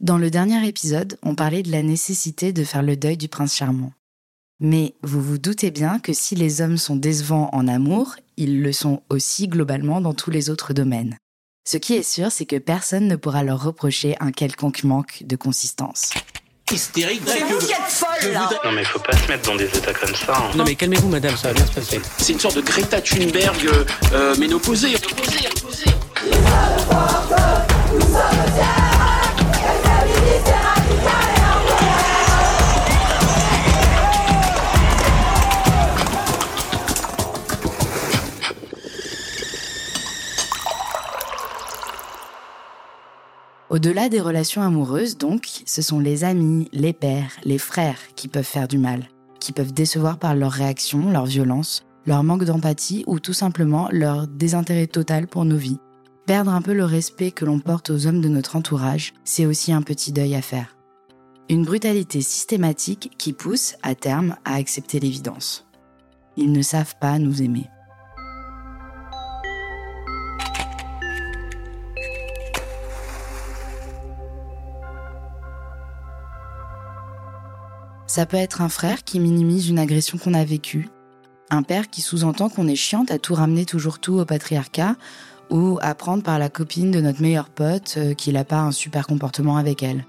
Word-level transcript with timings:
Dans 0.00 0.18
le 0.18 0.30
dernier 0.30 0.66
épisode, 0.66 1.18
on 1.22 1.34
parlait 1.34 1.62
de 1.62 1.72
la 1.72 1.82
nécessité 1.82 2.52
de 2.52 2.62
faire 2.64 2.82
le 2.82 2.96
deuil 2.96 3.16
du 3.16 3.28
prince 3.28 3.54
charmant. 3.56 3.92
Mais 4.60 4.94
vous 5.02 5.20
vous 5.20 5.38
doutez 5.38 5.70
bien 5.70 5.98
que 5.98 6.12
si 6.12 6.34
les 6.34 6.60
hommes 6.60 6.78
sont 6.78 6.96
décevants 6.96 7.48
en 7.52 7.66
amour, 7.68 8.14
ils 8.36 8.62
le 8.62 8.72
sont 8.72 9.02
aussi 9.10 9.48
globalement 9.48 10.00
dans 10.00 10.14
tous 10.14 10.30
les 10.30 10.50
autres 10.50 10.72
domaines. 10.72 11.16
Ce 11.68 11.76
qui 11.76 11.94
est 11.94 12.02
sûr, 12.08 12.30
c'est 12.32 12.46
que 12.46 12.56
personne 12.56 13.08
ne 13.08 13.16
pourra 13.16 13.42
leur 13.42 13.62
reprocher 13.62 14.16
un 14.20 14.30
quelconque 14.32 14.84
manque 14.84 15.22
de 15.24 15.36
consistance. 15.36 16.10
Hystérique, 16.72 17.22
C'est 17.26 17.40
vous 17.44 17.58
qui 17.58 17.72
êtes 17.72 17.78
folle 17.88 18.32
là 18.32 18.50
Non 18.64 18.72
mais 18.72 18.84
faut 18.84 18.98
pas 18.98 19.16
se 19.16 19.26
mettre 19.28 19.48
dans 19.50 19.56
des 19.56 19.66
états 19.66 19.94
comme 19.94 20.14
ça. 20.14 20.36
hein. 20.36 20.50
Non 20.56 20.64
mais 20.64 20.74
calmez-vous 20.74 21.08
madame, 21.08 21.36
ça 21.36 21.48
va 21.48 21.54
bien 21.54 21.66
se 21.66 21.72
passer. 21.72 22.00
C'est 22.18 22.32
une 22.34 22.40
sorte 22.40 22.56
de 22.56 22.60
Greta 22.60 23.00
Thunberg 23.00 23.66
euh, 23.66 23.84
euh, 24.12 24.36
ménopausée. 24.36 24.94
Au-delà 43.78 44.08
des 44.08 44.20
relations 44.20 44.62
amoureuses, 44.62 45.18
donc, 45.18 45.46
ce 45.64 45.82
sont 45.82 46.00
les 46.00 46.24
amis, 46.24 46.68
les 46.72 46.92
pères, 46.92 47.30
les 47.44 47.58
frères 47.58 48.00
qui 48.16 48.26
peuvent 48.26 48.42
faire 48.42 48.66
du 48.66 48.76
mal, 48.76 49.08
qui 49.38 49.52
peuvent 49.52 49.72
décevoir 49.72 50.18
par 50.18 50.34
leurs 50.34 50.50
réactions, 50.50 51.10
leur 51.10 51.26
violence, 51.26 51.84
leur 52.04 52.24
manque 52.24 52.42
d'empathie 52.42 53.04
ou 53.06 53.20
tout 53.20 53.32
simplement 53.32 53.88
leur 53.92 54.26
désintérêt 54.26 54.88
total 54.88 55.28
pour 55.28 55.44
nos 55.44 55.56
vies. 55.56 55.78
Perdre 56.28 56.52
un 56.52 56.60
peu 56.60 56.74
le 56.74 56.84
respect 56.84 57.30
que 57.30 57.46
l'on 57.46 57.58
porte 57.58 57.88
aux 57.88 58.06
hommes 58.06 58.20
de 58.20 58.28
notre 58.28 58.54
entourage, 58.54 59.14
c'est 59.24 59.46
aussi 59.46 59.72
un 59.72 59.80
petit 59.80 60.12
deuil 60.12 60.34
à 60.34 60.42
faire. 60.42 60.76
Une 61.48 61.64
brutalité 61.64 62.20
systématique 62.20 63.14
qui 63.16 63.32
pousse, 63.32 63.76
à 63.82 63.94
terme, 63.94 64.36
à 64.44 64.56
accepter 64.56 65.00
l'évidence. 65.00 65.66
Ils 66.36 66.52
ne 66.52 66.60
savent 66.60 66.96
pas 67.00 67.18
nous 67.18 67.40
aimer. 67.40 67.64
Ça 78.06 78.26
peut 78.26 78.36
être 78.36 78.60
un 78.60 78.68
frère 78.68 79.02
qui 79.02 79.18
minimise 79.18 79.70
une 79.70 79.78
agression 79.78 80.18
qu'on 80.18 80.34
a 80.34 80.44
vécue, 80.44 80.90
un 81.48 81.62
père 81.62 81.88
qui 81.88 82.02
sous-entend 82.02 82.50
qu'on 82.50 82.68
est 82.68 82.76
chiante 82.76 83.10
à 83.10 83.18
tout 83.18 83.32
ramener 83.32 83.64
toujours 83.64 83.98
tout 83.98 84.18
au 84.18 84.26
patriarcat, 84.26 84.96
ou 85.50 85.78
à 85.82 85.94
prendre 85.94 86.22
par 86.22 86.38
la 86.38 86.48
copine 86.48 86.90
de 86.90 87.00
notre 87.00 87.22
meilleur 87.22 87.48
pote 87.48 87.94
euh, 87.96 88.14
qu'il 88.14 88.34
n'a 88.34 88.44
pas 88.44 88.60
un 88.60 88.72
super 88.72 89.06
comportement 89.06 89.56
avec 89.56 89.82
elle. 89.82 90.04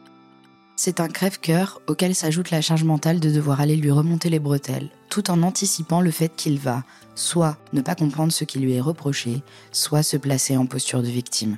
C'est 0.76 1.00
un 1.00 1.10
crève-cœur 1.10 1.82
auquel 1.88 2.16
s'ajoute 2.16 2.52
la 2.52 2.62
charge 2.62 2.86
mentale 2.86 3.20
de 3.20 3.30
devoir 3.30 3.60
aller 3.60 3.76
lui 3.76 3.92
remonter 3.92 4.30
les 4.30 4.40
bretelles, 4.40 4.90
tout 5.10 5.30
en 5.30 5.44
anticipant 5.44 6.02
le 6.02 6.12
fait 6.12 6.32
qu'il 6.36 6.58
va 6.58 6.84
soit 7.16 7.58
ne 7.74 7.82
pas 7.82 7.96
comprendre 7.96 8.32
ce 8.32 8.46
qui 8.46 8.60
lui 8.60 8.74
est 8.74 8.82
reproché, 8.82 9.44
soit 9.72 10.04
se 10.04 10.18
placer 10.18 10.58
en 10.58 10.66
posture 10.66 11.02
de 11.02 11.08
victime. 11.08 11.58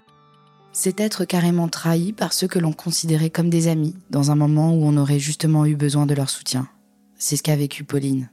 C'est 0.73 0.99
être 0.99 1.25
carrément 1.25 1.67
trahi 1.67 2.13
par 2.13 2.33
ceux 2.33 2.47
que 2.47 2.59
l'on 2.59 2.73
considérait 2.73 3.29
comme 3.29 3.49
des 3.49 3.67
amis, 3.67 3.95
dans 4.09 4.31
un 4.31 4.35
moment 4.35 4.73
où 4.73 4.83
on 4.83 4.97
aurait 4.97 5.19
justement 5.19 5.65
eu 5.65 5.75
besoin 5.75 6.05
de 6.05 6.15
leur 6.15 6.29
soutien. 6.29 6.67
C'est 7.17 7.35
ce 7.35 7.43
qu'a 7.43 7.55
vécu 7.55 7.83
Pauline. 7.83 8.29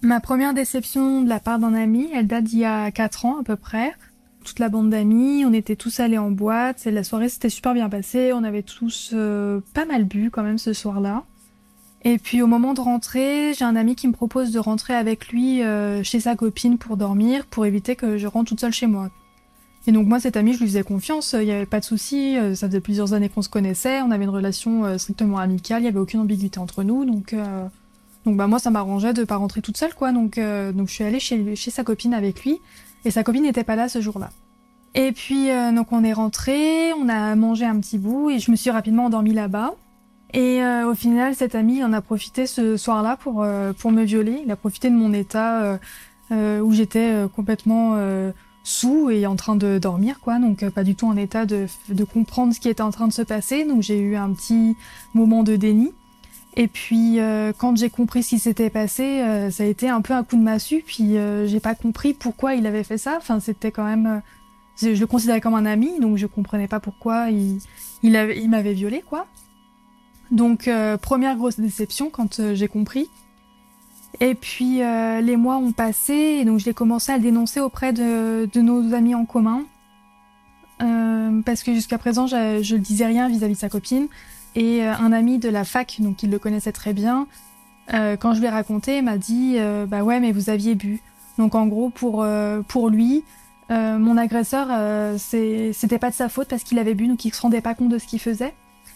Ma 0.00 0.20
première 0.20 0.54
déception 0.54 1.22
de 1.22 1.28
la 1.28 1.40
part 1.40 1.58
d'un 1.58 1.74
ami, 1.74 2.08
elle 2.14 2.26
date 2.26 2.44
d'il 2.44 2.60
y 2.60 2.64
a 2.64 2.90
4 2.90 3.26
ans 3.26 3.38
à 3.40 3.42
peu 3.42 3.56
près. 3.56 3.92
Toute 4.48 4.60
la 4.60 4.70
bande 4.70 4.88
d'amis, 4.88 5.44
on 5.44 5.52
était 5.52 5.76
tous 5.76 6.00
allés 6.00 6.16
en 6.16 6.30
boîte, 6.30 6.86
la 6.86 7.04
soirée 7.04 7.28
s'était 7.28 7.50
super 7.50 7.74
bien 7.74 7.90
passée, 7.90 8.32
on 8.32 8.44
avait 8.44 8.62
tous 8.62 9.10
euh, 9.12 9.60
pas 9.74 9.84
mal 9.84 10.04
bu 10.04 10.30
quand 10.30 10.42
même 10.42 10.56
ce 10.56 10.72
soir-là. 10.72 11.24
Et 12.02 12.16
puis 12.16 12.40
au 12.40 12.46
moment 12.46 12.72
de 12.72 12.80
rentrer, 12.80 13.52
j'ai 13.52 13.66
un 13.66 13.76
ami 13.76 13.94
qui 13.94 14.08
me 14.08 14.14
propose 14.14 14.50
de 14.50 14.58
rentrer 14.58 14.94
avec 14.94 15.28
lui 15.28 15.62
euh, 15.62 16.02
chez 16.02 16.18
sa 16.18 16.34
copine 16.34 16.78
pour 16.78 16.96
dormir, 16.96 17.44
pour 17.44 17.66
éviter 17.66 17.94
que 17.94 18.16
je 18.16 18.26
rentre 18.26 18.48
toute 18.48 18.60
seule 18.60 18.72
chez 18.72 18.86
moi. 18.86 19.10
Et 19.86 19.92
donc 19.92 20.06
moi, 20.06 20.18
cet 20.18 20.38
ami, 20.38 20.54
je 20.54 20.60
lui 20.60 20.66
faisais 20.66 20.82
confiance, 20.82 21.36
il 21.38 21.44
n'y 21.44 21.52
avait 21.52 21.66
pas 21.66 21.80
de 21.80 21.84
souci, 21.84 22.38
euh, 22.38 22.54
ça 22.54 22.68
faisait 22.68 22.80
plusieurs 22.80 23.12
années 23.12 23.28
qu'on 23.28 23.42
se 23.42 23.50
connaissait, 23.50 24.00
on 24.00 24.10
avait 24.10 24.24
une 24.24 24.30
relation 24.30 24.96
strictement 24.96 25.40
amicale, 25.40 25.80
il 25.80 25.82
n'y 25.82 25.88
avait 25.90 26.00
aucune 26.00 26.20
ambiguïté 26.20 26.58
entre 26.58 26.84
nous, 26.84 27.04
donc 27.04 27.34
donc 28.24 28.36
bah 28.36 28.46
moi 28.46 28.58
ça 28.58 28.70
m'arrangeait 28.70 29.12
de 29.12 29.24
pas 29.24 29.36
rentrer 29.36 29.60
toute 29.60 29.76
seule 29.76 29.94
quoi, 29.94 30.12
donc 30.12 30.40
donc 30.74 30.88
je 30.88 30.92
suis 30.92 31.04
allée 31.04 31.20
chez 31.20 31.54
chez 31.54 31.70
sa 31.70 31.84
copine 31.84 32.14
avec 32.14 32.44
lui, 32.44 32.58
et 33.04 33.10
sa 33.10 33.22
copine 33.22 33.42
n'était 33.42 33.64
pas 33.64 33.76
là 33.76 33.88
ce 33.88 34.00
jour-là. 34.00 34.30
Et 34.94 35.12
puis 35.12 35.50
euh, 35.50 35.72
donc 35.72 35.92
on 35.92 36.02
est 36.02 36.12
rentré, 36.12 36.92
on 36.94 37.08
a 37.08 37.34
mangé 37.36 37.64
un 37.64 37.78
petit 37.78 37.98
bout 37.98 38.30
et 38.30 38.38
je 38.38 38.50
me 38.50 38.56
suis 38.56 38.70
rapidement 38.70 39.06
endormie 39.06 39.34
là-bas. 39.34 39.74
Et 40.34 40.62
euh, 40.62 40.90
au 40.90 40.94
final, 40.94 41.34
cet 41.34 41.54
ami 41.54 41.82
en 41.82 41.92
a 41.92 42.02
profité 42.02 42.46
ce 42.46 42.76
soir-là 42.76 43.16
pour 43.16 43.42
euh, 43.42 43.72
pour 43.72 43.92
me 43.92 44.02
violer. 44.02 44.42
Il 44.44 44.50
a 44.50 44.56
profité 44.56 44.90
de 44.90 44.94
mon 44.94 45.12
état 45.12 45.62
euh, 45.62 45.78
euh, 46.32 46.60
où 46.60 46.72
j'étais 46.72 47.12
euh, 47.12 47.28
complètement 47.28 47.96
sous 48.64 49.08
et 49.08 49.26
en 49.26 49.36
train 49.36 49.56
de 49.56 49.78
dormir, 49.78 50.20
quoi. 50.20 50.38
Donc 50.38 50.68
pas 50.68 50.84
du 50.84 50.94
tout 50.94 51.06
en 51.06 51.16
état 51.16 51.46
de, 51.46 51.66
de 51.88 52.04
comprendre 52.04 52.52
ce 52.52 52.60
qui 52.60 52.68
était 52.68 52.82
en 52.82 52.90
train 52.90 53.08
de 53.08 53.12
se 53.14 53.22
passer. 53.22 53.64
Donc 53.64 53.82
j'ai 53.82 53.98
eu 53.98 54.16
un 54.16 54.30
petit 54.32 54.76
moment 55.14 55.42
de 55.42 55.56
déni. 55.56 55.92
Et 56.60 56.66
puis 56.66 57.20
euh, 57.20 57.52
quand 57.56 57.76
j'ai 57.76 57.88
compris 57.88 58.24
ce 58.24 58.30
qui 58.30 58.38
s'était 58.40 58.68
passé, 58.68 59.22
euh, 59.22 59.48
ça 59.50 59.62
a 59.62 59.66
été 59.66 59.88
un 59.88 60.00
peu 60.00 60.12
un 60.12 60.24
coup 60.24 60.36
de 60.36 60.42
massue. 60.42 60.82
Puis 60.84 61.16
euh, 61.16 61.46
j'ai 61.46 61.60
pas 61.60 61.76
compris 61.76 62.14
pourquoi 62.14 62.54
il 62.56 62.66
avait 62.66 62.82
fait 62.82 62.98
ça. 62.98 63.14
Enfin 63.16 63.38
c'était 63.38 63.70
quand 63.70 63.84
même, 63.84 64.06
euh, 64.06 64.18
je 64.82 64.92
je 64.94 65.00
le 65.00 65.06
considérais 65.06 65.40
comme 65.40 65.54
un 65.54 65.66
ami, 65.66 66.00
donc 66.00 66.16
je 66.16 66.26
comprenais 66.26 66.66
pas 66.66 66.80
pourquoi 66.80 67.30
il 67.30 67.60
il, 68.02 68.16
avait- 68.16 68.38
il 68.40 68.50
m'avait 68.50 68.72
violé, 68.74 69.04
quoi. 69.08 69.26
Donc 70.32 70.66
euh, 70.66 70.96
première 70.96 71.36
grosse 71.36 71.60
déception 71.60 72.10
quand 72.10 72.40
euh, 72.40 72.54
j'ai 72.56 72.66
compris. 72.68 73.08
Et 74.20 74.34
puis 74.34 74.78
les 75.22 75.36
mois 75.36 75.58
ont 75.58 75.70
passé 75.70 76.12
et 76.40 76.44
donc 76.44 76.58
j'ai 76.58 76.74
commencé 76.74 77.12
à 77.12 77.18
le 77.18 77.22
dénoncer 77.22 77.60
auprès 77.60 77.92
de, 77.92 78.48
de 78.52 78.60
nos 78.62 78.94
amis 78.94 79.14
en 79.14 79.24
commun. 79.26 79.64
Parce 81.44 81.62
que 81.62 81.72
jusqu'à 81.74 81.98
présent 81.98 82.26
je, 82.26 82.60
je 82.62 82.74
disais 82.76 83.06
rien 83.06 83.28
vis-à-vis 83.28 83.54
de 83.54 83.58
sa 83.58 83.68
copine. 83.68 84.08
Et 84.58 84.82
euh, 84.82 84.92
un 84.92 85.12
ami 85.12 85.38
de 85.38 85.48
la 85.48 85.62
fac, 85.62 85.98
donc 86.00 86.24
il 86.24 86.30
le 86.30 86.40
connaissait 86.40 86.72
très 86.72 86.92
bien, 86.92 87.28
euh, 87.94 88.16
quand 88.16 88.34
je 88.34 88.40
lui 88.40 88.46
ai 88.46 88.50
raconté, 88.50 89.00
m'a 89.02 89.16
dit 89.16 89.54
euh, 89.56 89.86
Bah 89.86 90.02
ouais, 90.02 90.18
mais 90.18 90.32
vous 90.32 90.50
aviez 90.50 90.74
bu. 90.74 91.00
Donc 91.38 91.54
en 91.54 91.68
gros, 91.68 91.90
pour, 91.90 92.26
pour 92.66 92.90
lui, 92.90 93.22
mon 93.70 94.16
agresseur, 94.16 94.66
c'était 95.16 95.98
pas 96.00 96.10
de 96.10 96.14
sa 96.14 96.28
faute 96.28 96.48
parce 96.48 96.64
qu'il 96.64 96.80
avait 96.80 96.94
bu, 96.94 97.06
donc 97.06 97.24
il 97.24 97.32
se 97.32 97.40
rendait 97.40 97.60
pas 97.60 97.76
compte 97.76 97.90
de 97.90 97.98
ce 97.98 98.08
qu'il 98.08 98.18
faisait. 98.18 98.54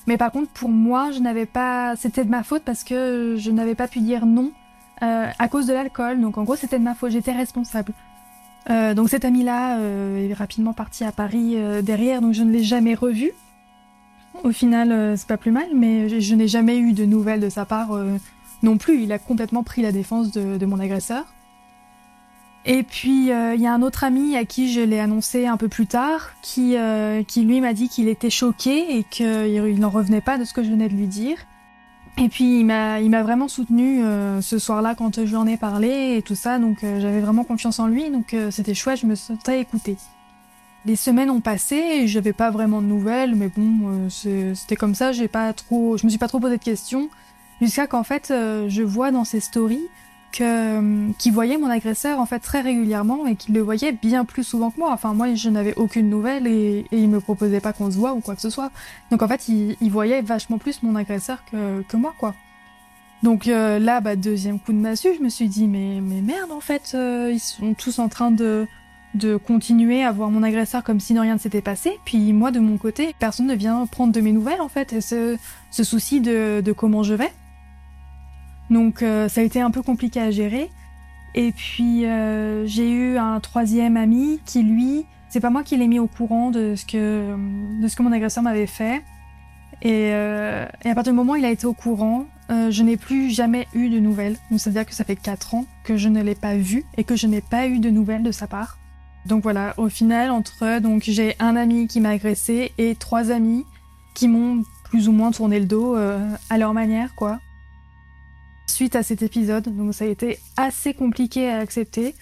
Mais 0.08 0.16
par 0.16 0.32
contre, 0.32 0.50
pour 0.50 0.68
moi, 0.68 1.12
je 1.12 1.20
n'avais 1.20 1.46
pas. 1.46 1.94
C'était 1.94 2.24
de 2.24 2.30
ma 2.30 2.42
faute 2.42 2.62
parce 2.64 2.82
que 2.82 3.36
je 3.38 3.50
n'avais 3.52 3.76
pas 3.76 3.86
pu 3.86 4.00
dire 4.00 4.26
non 4.26 4.50
à 5.00 5.48
cause 5.48 5.66
de 5.66 5.72
l'alcool. 5.72 6.20
Donc 6.20 6.36
en 6.36 6.42
gros, 6.42 6.56
c'était 6.56 6.80
de 6.80 6.84
ma 6.84 6.96
faute. 6.96 7.12
J'étais 7.12 7.30
responsable. 7.30 7.92
Donc 8.68 9.08
cet 9.08 9.24
ami-là 9.24 9.78
est 9.78 10.34
rapidement 10.34 10.72
parti 10.72 11.04
à 11.04 11.12
Paris 11.12 11.56
derrière, 11.84 12.20
donc 12.20 12.32
je 12.32 12.42
ne 12.42 12.50
l'ai 12.50 12.64
jamais 12.64 12.96
revu. 12.96 13.30
Au 14.44 14.50
final, 14.50 14.90
euh, 14.92 15.16
c'est 15.16 15.28
pas 15.28 15.36
plus 15.36 15.50
mal, 15.50 15.68
mais 15.74 16.20
je, 16.20 16.34
n'ai 16.34 16.48
jamais 16.48 16.78
eu 16.78 16.92
de 16.92 17.04
nouvelles 17.04 17.40
de 17.40 17.48
sa 17.48 17.64
part 17.64 17.92
euh, 17.92 18.16
non 18.62 18.78
plus. 18.78 19.02
Il 19.02 19.12
a 19.12 19.18
complètement 19.18 19.62
pris 19.62 19.82
la 19.82 19.92
défense 19.92 20.32
de, 20.32 20.66
mon 20.66 20.80
agresseur. 20.80 21.24
Et 22.64 22.84
puis 22.84 23.32
euh, 23.32 23.56
il 23.56 23.60
y 23.60 23.66
a 23.66 23.74
un 23.74 23.82
autre 23.82 24.04
ami 24.04 24.36
à 24.36 24.44
qui 24.44 24.72
je 24.72 24.80
l'ai 24.80 25.00
annoncé 25.00 25.46
un 25.46 25.56
peu 25.56 25.68
plus 25.68 25.86
tard, 25.86 26.30
qui, 26.42 26.76
qui 27.26 27.42
lui 27.42 27.60
m'a 27.60 27.72
dit 27.72 27.88
qu'il 27.88 28.08
était 28.08 28.30
choqué 28.30 28.98
et 28.98 29.04
qu'il 29.04 29.80
n'en 29.80 29.90
revenait 29.90 30.20
pas 30.20 30.38
de 30.38 30.44
ce 30.44 30.54
que 30.54 30.62
je 30.62 30.70
venais 30.70 30.88
de 30.88 30.94
lui 30.94 31.08
dire. 31.08 31.38
Et 32.18 32.28
puis 32.28 32.60
il 32.60 32.64
m'a 32.64 33.22
vraiment 33.22 33.48
soutenu 33.48 34.00
ce 34.40 34.58
soir-là 34.60 34.94
quand 34.94 35.16
je 35.16 35.28
lui 35.28 35.36
en 35.36 35.46
ai 35.48 35.56
parlé 35.56 36.16
et 36.16 36.22
tout 36.22 36.36
ça, 36.36 36.60
donc 36.60 36.78
j'avais 36.82 37.20
vraiment 37.20 37.42
confiance 37.42 37.80
en 37.80 37.88
lui, 37.88 38.10
donc 38.10 38.36
c'était 38.50 38.74
chouette, 38.74 39.00
je 39.00 39.06
me 39.06 39.16
sentais 39.16 39.60
écoutée. 39.60 39.96
Les 40.84 40.96
semaines 40.96 41.30
ont 41.30 41.40
passé 41.40 41.76
et 41.76 42.08
j'avais 42.08 42.32
pas 42.32 42.50
vraiment 42.50 42.82
de 42.82 42.86
nouvelles, 42.86 43.36
mais 43.36 43.48
bon, 43.48 44.08
euh, 44.26 44.54
c'était 44.54 44.74
comme 44.74 44.96
ça, 44.96 45.12
j'ai 45.12 45.28
pas 45.28 45.52
trop, 45.52 45.96
je 45.96 46.04
me 46.04 46.10
suis 46.10 46.18
pas 46.18 46.26
trop 46.26 46.40
posé 46.40 46.58
de 46.58 46.62
questions, 46.62 47.08
jusqu'à 47.60 47.86
qu'en 47.86 48.02
fait 48.02 48.32
euh, 48.32 48.68
je 48.68 48.82
vois 48.82 49.12
dans 49.12 49.24
ses 49.24 49.38
stories 49.38 49.86
que 50.32 50.42
euh, 50.42 51.12
qu'il 51.18 51.32
voyait 51.32 51.56
mon 51.58 51.68
agresseur 51.68 52.18
en 52.18 52.26
fait 52.26 52.40
très 52.40 52.62
régulièrement 52.62 53.26
et 53.26 53.36
qu'il 53.36 53.54
le 53.54 53.60
voyait 53.60 53.92
bien 53.92 54.24
plus 54.24 54.42
souvent 54.42 54.70
que 54.70 54.80
moi. 54.80 54.90
Enfin 54.92 55.14
moi 55.14 55.32
je 55.34 55.50
n'avais 55.50 55.74
aucune 55.76 56.10
nouvelle 56.10 56.48
et, 56.48 56.86
et 56.90 56.98
il 56.98 57.08
me 57.08 57.20
proposait 57.20 57.60
pas 57.60 57.72
qu'on 57.72 57.90
se 57.90 57.96
voit 57.96 58.14
ou 58.14 58.20
quoi 58.20 58.34
que 58.34 58.40
ce 58.40 58.50
soit. 58.50 58.72
Donc 59.12 59.22
en 59.22 59.28
fait 59.28 59.48
il, 59.48 59.90
voyait 59.90 60.22
vachement 60.22 60.58
plus 60.58 60.82
mon 60.82 60.96
agresseur 60.96 61.44
que, 61.44 61.96
moi 61.96 62.14
quoi. 62.18 62.34
Donc 63.22 63.44
là 63.44 64.00
bah 64.00 64.16
deuxième 64.16 64.58
coup 64.58 64.72
de 64.72 64.78
massue, 64.78 65.14
je 65.16 65.22
me 65.22 65.28
suis 65.28 65.48
dit 65.48 65.68
mais 65.68 66.00
merde 66.00 66.50
en 66.50 66.60
fait 66.60 66.96
ils 66.96 67.38
sont 67.38 67.74
tous 67.74 67.98
en 67.98 68.08
train 68.08 68.30
de 68.30 68.66
de 69.14 69.36
continuer 69.36 70.02
à 70.04 70.12
voir 70.12 70.30
mon 70.30 70.42
agresseur 70.42 70.82
comme 70.82 71.00
si 71.00 71.18
rien 71.18 71.34
ne 71.34 71.38
s'était 71.38 71.60
passé. 71.60 71.98
Puis 72.04 72.32
moi 72.32 72.50
de 72.50 72.60
mon 72.60 72.78
côté 72.78 73.14
personne 73.18 73.46
ne 73.46 73.54
vient 73.54 73.86
prendre 73.86 74.12
de 74.12 74.20
mes 74.20 74.32
nouvelles 74.32 74.60
en 74.60 74.68
fait 74.68 74.92
et 74.92 75.00
ce 75.00 75.38
souci 75.70 76.20
de 76.20 76.62
de 76.64 76.72
comment 76.72 77.02
je 77.02 77.14
vais. 77.14 77.32
Donc 78.72 79.02
euh, 79.02 79.28
ça 79.28 79.42
a 79.42 79.44
été 79.44 79.60
un 79.60 79.70
peu 79.70 79.82
compliqué 79.82 80.20
à 80.20 80.30
gérer. 80.30 80.70
Et 81.34 81.52
puis 81.52 82.06
euh, 82.06 82.66
j'ai 82.66 82.90
eu 82.90 83.18
un 83.18 83.38
troisième 83.40 83.96
ami 83.96 84.40
qui 84.44 84.62
lui, 84.62 85.06
c'est 85.28 85.40
pas 85.40 85.50
moi 85.50 85.62
qui 85.62 85.76
l'ai 85.76 85.88
mis 85.88 85.98
au 85.98 86.06
courant 86.06 86.50
de 86.50 86.74
ce 86.74 86.84
que 86.84 87.36
de 87.80 87.88
ce 87.88 87.96
que 87.96 88.02
mon 88.02 88.12
agresseur 88.12 88.42
m'avait 88.42 88.66
fait. 88.66 89.02
Et, 89.82 90.10
euh, 90.12 90.64
à 90.84 90.94
partir 90.94 91.12
du 91.12 91.16
moment 91.16 91.32
où 91.32 91.36
il 91.36 91.44
a 91.44 91.50
été 91.50 91.66
au 91.66 91.74
courant, 91.74 92.26
je 92.48 92.82
n'ai 92.82 92.98
plus 92.98 93.30
jamais 93.30 93.66
eu 93.72 93.88
de 93.88 93.98
nouvelles. 93.98 94.36
Donc 94.50 94.60
c'est-à-dire 94.60 94.84
que 94.84 94.94
ça 94.94 95.04
fait 95.04 95.16
4 95.16 95.54
ans 95.54 95.64
que 95.84 95.96
je 95.96 96.10
ne 96.10 96.22
l'ai 96.22 96.34
pas 96.34 96.54
vu 96.54 96.84
et 96.98 97.04
que 97.04 97.16
je 97.16 97.26
n'ai 97.26 97.40
pas 97.40 97.66
eu 97.66 97.78
de 97.78 97.88
nouvelles 97.88 98.22
de 98.22 98.30
sa 98.30 98.46
part. 98.46 98.76
Donc 99.26 99.42
voilà, 99.42 99.74
au 99.76 99.88
final, 99.88 100.30
entre 100.30 100.80
donc 100.80 101.04
j'ai 101.06 101.36
un 101.38 101.54
ami 101.56 101.86
qui 101.86 102.00
m'a 102.00 102.10
agressé 102.10 102.72
et 102.78 102.94
trois 102.96 103.30
amis 103.30 103.64
qui 104.14 104.28
m'ont 104.28 104.64
plus 104.84 105.08
ou 105.08 105.12
moins 105.12 105.30
tourné 105.30 105.58
le 105.58 105.66
dos 105.66 105.96
euh, 105.96 106.18
à 106.50 106.58
leur 106.58 106.74
manière, 106.74 107.14
quoi. 107.14 107.38
Suite 108.66 108.96
à 108.96 109.02
cet 109.02 109.22
épisode, 109.22 109.74
donc 109.74 109.94
ça 109.94 110.04
a 110.04 110.08
été 110.08 110.38
assez 110.56 110.92
compliqué 110.92 111.48
à 111.48 111.58
accepter. 111.58 112.14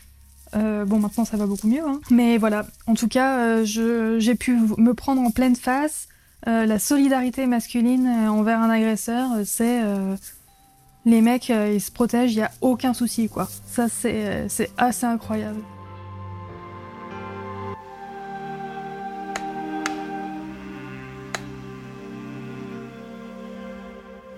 Euh, 0.54 0.84
bon, 0.84 0.98
maintenant 0.98 1.24
ça 1.24 1.36
va 1.36 1.46
beaucoup 1.46 1.68
mieux, 1.68 1.84
hein. 1.84 2.00
mais 2.10 2.38
voilà. 2.38 2.66
En 2.86 2.94
tout 2.94 3.08
cas, 3.08 3.38
euh, 3.38 4.18
j'ai 4.18 4.34
pu 4.34 4.56
me 4.78 4.94
prendre 4.94 5.22
en 5.22 5.30
pleine 5.30 5.56
face. 5.56 6.06
La 6.46 6.78
solidarité 6.78 7.46
masculine 7.46 8.08
envers 8.08 8.60
un 8.60 8.70
agresseur, 8.70 9.28
c'est 9.44 9.82
les 11.04 11.20
mecs, 11.20 11.50
ils 11.50 11.82
se 11.82 11.90
protègent, 11.90 12.32
il 12.32 12.38
y 12.38 12.42
a 12.42 12.50
aucun 12.62 12.94
souci, 12.94 13.28
quoi. 13.28 13.46
Ça, 13.66 13.88
c'est 13.90 14.70
assez 14.78 15.04
incroyable. 15.04 15.60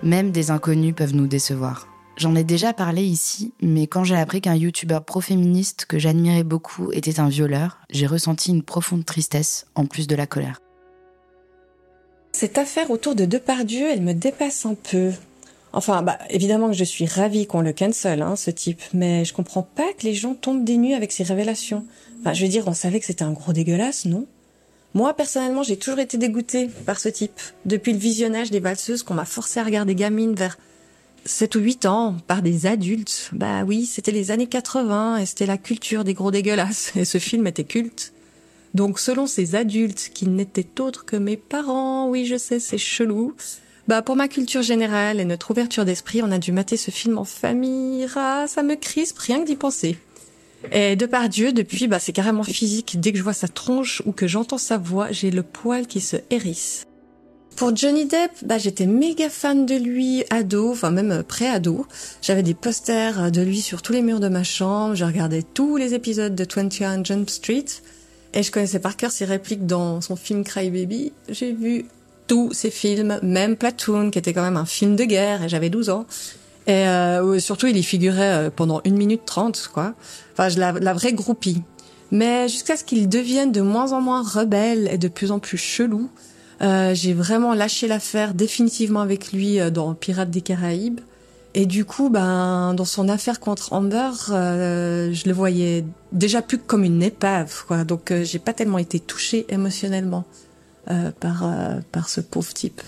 Même 0.03 0.31
des 0.31 0.51
inconnus 0.51 0.93
peuvent 0.93 1.15
nous 1.15 1.27
décevoir. 1.27 1.87
J'en 2.17 2.35
ai 2.35 2.43
déjà 2.43 2.73
parlé 2.73 3.03
ici, 3.03 3.53
mais 3.61 3.87
quand 3.87 4.03
j'ai 4.03 4.17
appris 4.17 4.41
qu'un 4.41 4.53
youtubeur 4.53 5.05
pro-féministe 5.05 5.85
que 5.85 5.97
j'admirais 5.97 6.43
beaucoup 6.43 6.91
était 6.91 7.21
un 7.21 7.29
violeur, 7.29 7.79
j'ai 7.89 8.05
ressenti 8.05 8.51
une 8.51 8.63
profonde 8.63 9.05
tristesse 9.05 9.65
en 9.75 9.85
plus 9.85 10.05
de 10.07 10.15
la 10.15 10.27
colère. 10.27 10.59
Cette 12.33 12.57
affaire 12.57 12.91
autour 12.91 13.15
de 13.15 13.23
Depardieu, 13.23 13.87
elle 13.89 14.01
me 14.01 14.13
dépasse 14.13 14.65
un 14.65 14.75
peu. 14.75 15.11
Enfin, 15.71 16.01
bah, 16.01 16.19
évidemment 16.29 16.67
que 16.67 16.75
je 16.75 16.83
suis 16.83 17.05
ravie 17.05 17.47
qu'on 17.47 17.61
le 17.61 17.71
cancel, 17.71 18.23
hein, 18.23 18.35
ce 18.35 18.51
type, 18.51 18.81
mais 18.93 19.23
je 19.23 19.33
comprends 19.33 19.63
pas 19.63 19.93
que 19.97 20.03
les 20.03 20.15
gens 20.15 20.35
tombent 20.35 20.65
des 20.65 20.75
nues 20.75 20.95
avec 20.95 21.13
ces 21.13 21.23
révélations. 21.23 21.85
Enfin, 22.19 22.33
je 22.33 22.43
veux 22.43 22.49
dire, 22.49 22.67
on 22.67 22.73
savait 22.73 22.99
que 22.99 23.05
c'était 23.05 23.23
un 23.23 23.31
gros 23.31 23.53
dégueulasse, 23.53 24.03
non? 24.03 24.27
Moi, 24.93 25.13
personnellement, 25.15 25.63
j'ai 25.63 25.77
toujours 25.77 25.99
été 25.99 26.17
dégoûtée 26.17 26.69
par 26.85 26.99
ce 26.99 27.09
type. 27.09 27.39
Depuis 27.65 27.93
le 27.93 27.99
visionnage 27.99 28.51
des 28.51 28.59
valseuses 28.59 29.03
qu'on 29.03 29.15
m'a 29.15 29.25
forcé 29.25 29.59
à 29.59 29.63
regarder 29.63 29.95
gamine 29.95 30.35
vers 30.35 30.57
7 31.25 31.55
ou 31.55 31.59
8 31.59 31.85
ans 31.85 32.15
par 32.27 32.41
des 32.41 32.65
adultes. 32.65 33.29
Bah 33.31 33.63
oui, 33.63 33.85
c'était 33.85 34.11
les 34.11 34.31
années 34.31 34.47
80 34.47 35.17
et 35.17 35.25
c'était 35.25 35.45
la 35.45 35.57
culture 35.57 36.03
des 36.03 36.13
gros 36.13 36.31
dégueulasses. 36.31 36.95
Et 36.95 37.05
ce 37.05 37.17
film 37.17 37.47
était 37.47 37.63
culte. 37.63 38.13
Donc 38.73 38.99
selon 38.99 39.27
ces 39.27 39.55
adultes 39.55 40.11
qui 40.13 40.27
n'étaient 40.27 40.81
autres 40.81 41.05
que 41.05 41.15
mes 41.15 41.37
parents, 41.37 42.09
oui 42.09 42.25
je 42.25 42.37
sais 42.37 42.59
c'est 42.59 42.79
chelou, 42.79 43.35
bah 43.87 44.01
pour 44.01 44.15
ma 44.15 44.27
culture 44.27 44.63
générale 44.63 45.19
et 45.19 45.25
notre 45.25 45.51
ouverture 45.51 45.85
d'esprit, 45.85 46.23
on 46.23 46.31
a 46.31 46.39
dû 46.39 46.51
mater 46.51 46.75
ce 46.77 46.89
film 46.89 47.17
en 47.17 47.25
famille. 47.25 48.07
Ah, 48.15 48.45
ça 48.47 48.63
me 48.63 48.75
crispe 48.75 49.19
rien 49.19 49.41
que 49.41 49.45
d'y 49.45 49.55
penser. 49.55 49.97
Et 50.71 50.95
de 50.95 51.05
par 51.05 51.29
Dieu, 51.29 51.51
depuis, 51.51 51.87
bah 51.87 51.99
c'est 51.99 52.13
carrément 52.13 52.43
physique. 52.43 52.99
Dès 52.99 53.11
que 53.11 53.17
je 53.17 53.23
vois 53.23 53.33
sa 53.33 53.47
tronche 53.47 54.01
ou 54.05 54.11
que 54.11 54.27
j'entends 54.27 54.57
sa 54.57 54.77
voix, 54.77 55.11
j'ai 55.11 55.31
le 55.31 55.43
poil 55.43 55.87
qui 55.87 56.01
se 56.01 56.17
hérisse. 56.29 56.85
Pour 57.55 57.75
Johnny 57.75 58.05
Depp, 58.05 58.31
bah, 58.43 58.57
j'étais 58.57 58.87
méga 58.87 59.29
fan 59.29 59.65
de 59.67 59.75
lui 59.75 60.23
ado, 60.31 60.71
enfin 60.71 60.89
même 60.89 61.23
pré-ado. 61.23 61.85
J'avais 62.21 62.41
des 62.41 62.55
posters 62.55 63.31
de 63.31 63.41
lui 63.41 63.61
sur 63.61 63.83
tous 63.83 63.93
les 63.93 64.01
murs 64.01 64.19
de 64.19 64.27
ma 64.27 64.43
chambre. 64.43 64.95
Je 64.95 65.05
regardais 65.05 65.43
tous 65.43 65.77
les 65.77 65.93
épisodes 65.93 66.33
de 66.33 66.47
21 66.51 67.03
Jump 67.03 67.29
Street. 67.29 67.65
Et 68.33 68.41
je 68.41 68.51
connaissais 68.51 68.79
par 68.79 68.97
cœur 68.97 69.11
ses 69.11 69.25
répliques 69.25 69.67
dans 69.67 70.01
son 70.01 70.15
film 70.15 70.43
Cry 70.43 70.71
Baby. 70.71 71.13
J'ai 71.29 71.51
vu 71.51 71.85
tous 72.25 72.51
ses 72.53 72.71
films, 72.71 73.19
même 73.21 73.55
Platoon, 73.55 74.09
qui 74.09 74.17
était 74.17 74.33
quand 74.33 74.41
même 74.41 74.57
un 74.57 74.65
film 74.65 74.95
de 74.95 75.03
guerre, 75.03 75.43
et 75.43 75.49
j'avais 75.49 75.69
12 75.69 75.89
ans. 75.91 76.07
Et 76.67 76.87
euh, 76.87 77.39
surtout, 77.39 77.67
il 77.67 77.77
y 77.77 77.83
figurait 77.83 78.33
euh, 78.33 78.49
pendant 78.49 78.81
une 78.85 78.95
minute 78.95 79.25
trente, 79.25 79.69
quoi. 79.73 79.93
Enfin, 80.33 80.49
la, 80.57 80.71
la 80.71 80.93
vraie 80.93 81.13
groupie. 81.13 81.61
Mais 82.11 82.47
jusqu'à 82.47 82.77
ce 82.77 82.83
qu'il 82.83 83.09
devienne 83.09 83.51
de 83.51 83.61
moins 83.61 83.91
en 83.91 83.99
moins 83.99 84.21
rebelle 84.21 84.87
et 84.91 84.97
de 84.97 85.07
plus 85.07 85.31
en 85.31 85.39
plus 85.39 85.57
chelou, 85.57 86.09
euh, 86.61 86.93
j'ai 86.93 87.13
vraiment 87.13 87.53
lâché 87.53 87.87
l'affaire 87.87 88.33
définitivement 88.33 89.01
avec 89.01 89.33
lui 89.33 89.59
euh, 89.59 89.69
dans 89.69 89.93
Pirates 89.95 90.29
des 90.29 90.41
Caraïbes. 90.41 91.01
Et 91.55 91.65
du 91.65 91.85
coup, 91.85 92.09
ben, 92.09 92.73
dans 92.73 92.85
son 92.85 93.09
affaire 93.09 93.39
contre 93.39 93.73
Amber, 93.73 94.09
euh, 94.29 95.11
je 95.13 95.27
le 95.27 95.33
voyais 95.33 95.85
déjà 96.11 96.41
plus 96.41 96.57
comme 96.57 96.83
une 96.83 97.03
épave, 97.03 97.65
quoi. 97.67 97.83
Donc, 97.83 98.11
euh, 98.11 98.23
j'ai 98.23 98.39
pas 98.39 98.53
tellement 98.53 98.79
été 98.79 98.99
touchée 98.99 99.45
émotionnellement 99.49 100.25
euh, 100.89 101.11
par 101.19 101.43
euh, 101.43 101.79
par 101.91 102.09
ce 102.09 102.21
pauvre 102.21 102.53
type. 102.53 102.81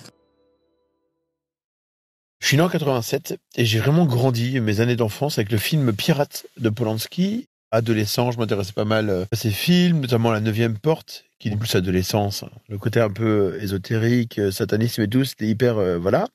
Je 2.40 2.48
suis 2.48 2.58
né 2.58 2.64
en 2.64 2.70
87 2.70 3.38
et 3.56 3.66
j'ai 3.66 3.80
vraiment 3.80 4.06
grandi 4.06 4.60
mes 4.60 4.80
années 4.80 4.96
d'enfance 4.96 5.38
avec 5.38 5.52
le 5.52 5.58
film 5.58 5.94
Pirate 5.94 6.46
de 6.58 6.70
Polanski. 6.70 7.48
Adolescent, 7.72 8.32
je 8.32 8.38
m'intéressais 8.38 8.74
pas 8.74 8.86
mal 8.86 9.28
à 9.32 9.36
ces 9.36 9.50
films, 9.52 10.02
notamment 10.02 10.32
La 10.32 10.40
Neuvième 10.40 10.78
Porte, 10.78 11.26
qui 11.40 11.50
est 11.50 11.56
plus 11.58 11.76
adolescence. 11.76 12.46
Le 12.70 12.78
côté 12.78 13.00
un 13.02 13.10
peu 13.10 13.58
ésotérique, 13.62 14.40
satanisme 14.52 15.02
et 15.02 15.08
tout, 15.08 15.26
c'était 15.26 15.48
hyper, 15.48 15.78
euh, 15.78 15.98
voilà. 15.98 16.28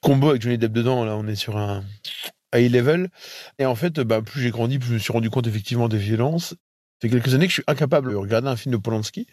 Combo 0.00 0.30
avec 0.30 0.42
Johnny 0.42 0.58
Depp 0.58 0.72
dedans, 0.72 1.04
là, 1.04 1.16
on 1.16 1.26
est 1.26 1.36
sur 1.36 1.56
un 1.56 1.84
high 2.54 2.70
level. 2.70 3.08
Et 3.58 3.66
en 3.66 3.74
fait, 3.74 4.00
bah, 4.00 4.20
plus 4.20 4.42
j'ai 4.42 4.50
grandi, 4.50 4.78
plus 4.78 4.88
je 4.88 4.94
me 4.94 4.98
suis 4.98 5.12
rendu 5.12 5.30
compte 5.30 5.46
effectivement 5.46 5.88
des 5.88 5.98
violences. 5.98 6.48
Ça 6.50 6.56
fait 7.02 7.08
quelques 7.08 7.34
années 7.34 7.46
que 7.46 7.50
je 7.50 7.56
suis 7.56 7.64
incapable 7.66 8.10
de 8.10 8.16
regarder 8.16 8.48
un 8.48 8.56
film 8.56 8.74
de 8.74 8.80
Polanski. 8.80 9.26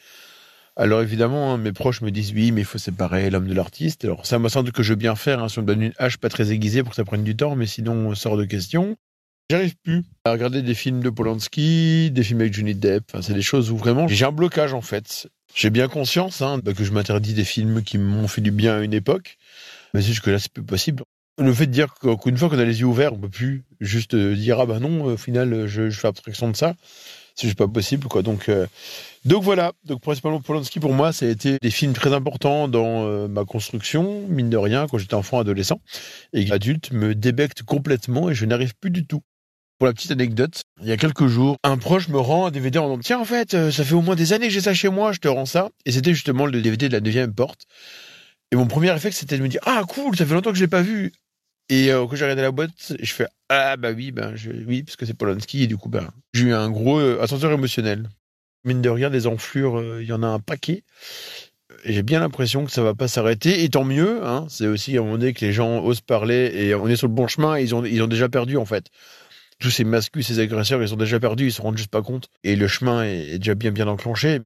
Alors 0.77 1.01
évidemment, 1.01 1.53
hein, 1.53 1.57
mes 1.57 1.73
proches 1.73 2.01
me 2.01 2.11
disent 2.11 2.31
oui, 2.33 2.51
mais 2.51 2.61
il 2.61 2.65
faut 2.65 2.77
séparer 2.77 3.29
l'homme 3.29 3.47
de 3.47 3.53
l'artiste. 3.53 4.05
Alors 4.05 4.25
ça 4.25 4.39
me 4.39 4.47
semble 4.47 4.71
que 4.71 4.83
je 4.83 4.93
veux 4.93 4.97
bien 4.97 5.15
faire, 5.15 5.43
hein, 5.43 5.49
si 5.49 5.59
on 5.59 5.63
me 5.63 5.67
donne 5.67 5.81
une 5.81 5.93
hache 5.97 6.17
pas 6.17 6.29
très 6.29 6.51
aiguisée 6.51 6.81
pour 6.81 6.91
que 6.91 6.95
ça 6.95 7.03
prenne 7.03 7.23
du 7.23 7.35
temps, 7.35 7.55
mais 7.55 7.65
sinon 7.65 7.93
on 7.93 8.15
sort 8.15 8.37
de 8.37 8.45
question. 8.45 8.95
J'arrive 9.49 9.75
plus 9.83 10.03
à 10.23 10.31
regarder 10.31 10.61
des 10.61 10.73
films 10.73 11.03
de 11.03 11.09
Polanski, 11.09 12.09
des 12.11 12.23
films 12.23 12.39
avec 12.39 12.53
Johnny 12.53 12.73
Depp. 12.73 13.03
C'est 13.21 13.33
des 13.33 13.41
choses 13.41 13.69
où 13.69 13.75
vraiment 13.75 14.07
j'ai 14.07 14.23
un 14.23 14.31
blocage 14.31 14.73
en 14.73 14.81
fait. 14.81 15.27
J'ai 15.53 15.69
bien 15.69 15.89
conscience 15.89 16.41
hein, 16.41 16.61
bah, 16.63 16.73
que 16.73 16.85
je 16.85 16.91
m'interdis 16.93 17.33
des 17.33 17.43
films 17.43 17.83
qui 17.83 17.97
m'ont 17.97 18.29
fait 18.29 18.39
du 18.39 18.51
bien 18.51 18.77
à 18.77 18.81
une 18.81 18.93
époque, 18.93 19.37
mais 19.93 20.01
c'est 20.01 20.07
juste 20.07 20.21
que 20.21 20.31
là 20.31 20.39
c'est 20.39 20.53
plus 20.53 20.63
possible. 20.63 21.03
Le 21.37 21.53
fait 21.53 21.65
de 21.65 21.71
dire 21.71 21.95
qu'une 21.95 22.37
fois 22.37 22.49
qu'on 22.49 22.59
a 22.59 22.63
les 22.63 22.79
yeux 22.79 22.85
ouverts, 22.85 23.13
on 23.13 23.17
peut 23.17 23.29
plus 23.29 23.65
juste 23.81 24.15
dire 24.15 24.59
ah 24.61 24.65
bah 24.65 24.79
non, 24.79 25.03
au 25.03 25.17
final 25.17 25.67
je 25.67 25.89
fais 25.89 26.07
abstraction 26.07 26.49
de 26.49 26.55
ça 26.55 26.75
c'est 27.35 27.47
juste 27.47 27.57
pas 27.57 27.67
possible 27.67 28.07
quoi 28.07 28.21
donc 28.21 28.49
euh, 28.49 28.67
donc 29.25 29.43
voilà 29.43 29.73
donc 29.85 30.01
principalement 30.01 30.41
Polanski 30.41 30.79
pour 30.79 30.93
moi 30.93 31.11
ça 31.11 31.25
a 31.25 31.29
été 31.29 31.57
des 31.61 31.71
films 31.71 31.93
très 31.93 32.13
importants 32.13 32.67
dans 32.67 33.05
euh, 33.05 33.27
ma 33.27 33.45
construction 33.45 34.25
mine 34.27 34.49
de 34.49 34.57
rien 34.57 34.87
quand 34.87 34.97
j'étais 34.97 35.13
enfant 35.13 35.39
adolescent 35.39 35.81
et 36.33 36.51
adulte 36.51 36.91
me 36.91 37.15
débecte 37.15 37.63
complètement 37.63 38.29
et 38.29 38.33
je 38.33 38.45
n'arrive 38.45 38.73
plus 38.79 38.91
du 38.91 39.05
tout 39.05 39.21
pour 39.81 39.87
la 39.87 39.93
petite 39.93 40.11
anecdote, 40.11 40.61
il 40.83 40.89
y 40.89 40.91
a 40.91 40.97
quelques 40.97 41.25
jours, 41.25 41.57
un 41.63 41.75
proche 41.75 42.07
me 42.07 42.19
rend 42.19 42.45
un 42.45 42.51
DVD 42.51 42.77
en 42.77 42.87
disant 42.87 42.99
Tiens, 42.99 43.19
en 43.19 43.25
fait, 43.25 43.55
euh, 43.55 43.71
ça 43.71 43.83
fait 43.83 43.95
au 43.95 44.03
moins 44.03 44.13
des 44.13 44.31
années 44.31 44.45
que 44.45 44.53
j'ai 44.53 44.61
ça 44.61 44.75
chez 44.75 44.89
moi, 44.89 45.11
je 45.11 45.17
te 45.17 45.27
rends 45.27 45.47
ça. 45.47 45.69
Et 45.87 45.91
c'était 45.91 46.13
justement 46.13 46.45
le 46.45 46.61
DVD 46.61 46.87
de 46.87 46.93
la 46.93 46.99
neuvième 46.99 47.33
porte. 47.33 47.65
Et 48.51 48.55
mon 48.55 48.67
premier 48.67 48.93
effet, 48.93 49.09
c'était 49.09 49.39
de 49.39 49.41
me 49.41 49.47
dire 49.47 49.59
Ah, 49.65 49.81
cool, 49.87 50.15
ça 50.15 50.23
fait 50.23 50.35
longtemps 50.35 50.51
que 50.51 50.57
je 50.59 50.63
l'ai 50.63 50.69
pas 50.69 50.83
vu. 50.83 51.13
Et 51.71 51.89
euh, 51.89 52.05
quand 52.05 52.17
j'ai 52.17 52.25
regardé 52.25 52.41
la 52.41 52.51
boîte, 52.51 52.93
je 52.99 53.13
fais 53.13 53.27
Ah, 53.47 53.77
bah 53.77 53.91
oui, 53.93 54.11
ben, 54.11 54.35
oui, 54.67 54.83
parce 54.83 54.97
que 54.97 55.05
c'est 55.05 55.13
Polanski. 55.13 55.63
Et 55.63 55.67
du 55.67 55.77
coup, 55.77 55.87
ben, 55.87 56.11
j'ai 56.33 56.47
eu 56.47 56.53
un 56.53 56.69
gros 56.69 56.99
euh, 56.99 57.21
ascenseur 57.21 57.49
émotionnel. 57.53 58.09
Mine 58.65 58.81
de 58.81 58.89
rien, 58.89 59.09
des 59.09 59.25
enflures, 59.25 59.81
il 59.81 59.87
euh, 59.87 60.03
y 60.03 60.11
en 60.11 60.21
a 60.21 60.27
un 60.27 60.39
paquet. 60.39 60.83
Et 61.85 61.93
j'ai 61.93 62.03
bien 62.03 62.19
l'impression 62.19 62.65
que 62.65 62.71
ça 62.71 62.83
va 62.83 62.93
pas 62.93 63.07
s'arrêter. 63.07 63.63
Et 63.63 63.69
tant 63.69 63.85
mieux, 63.85 64.21
hein, 64.21 64.47
c'est 64.49 64.67
aussi 64.67 64.97
à 64.97 64.99
un 64.99 65.03
moment 65.05 65.17
donné 65.17 65.33
que 65.33 65.45
les 65.45 65.53
gens 65.53 65.81
osent 65.81 66.01
parler 66.01 66.51
et 66.53 66.75
on 66.75 66.89
est 66.89 66.97
sur 66.97 67.07
le 67.07 67.13
bon 67.13 67.27
chemin. 67.27 67.57
Ils 67.57 67.73
ont, 67.73 67.85
ils 67.85 68.03
ont 68.03 68.07
déjà 68.07 68.27
perdu, 68.27 68.57
en 68.57 68.65
fait 68.65 68.91
tous 69.61 69.69
ces 69.69 69.83
mascus, 69.83 70.25
ces 70.25 70.39
agresseurs, 70.39 70.81
ils 70.81 70.89
sont 70.89 70.95
déjà 70.95 71.19
perdus, 71.19 71.45
ils 71.45 71.51
se 71.53 71.61
rendent 71.61 71.77
juste 71.77 71.91
pas 71.91 72.01
compte. 72.01 72.29
Et 72.43 72.55
le 72.55 72.67
chemin 72.67 73.03
est, 73.03 73.37
déjà 73.37 73.53
bien 73.53 73.71
bien 73.71 73.87
enclenché. 73.87 74.41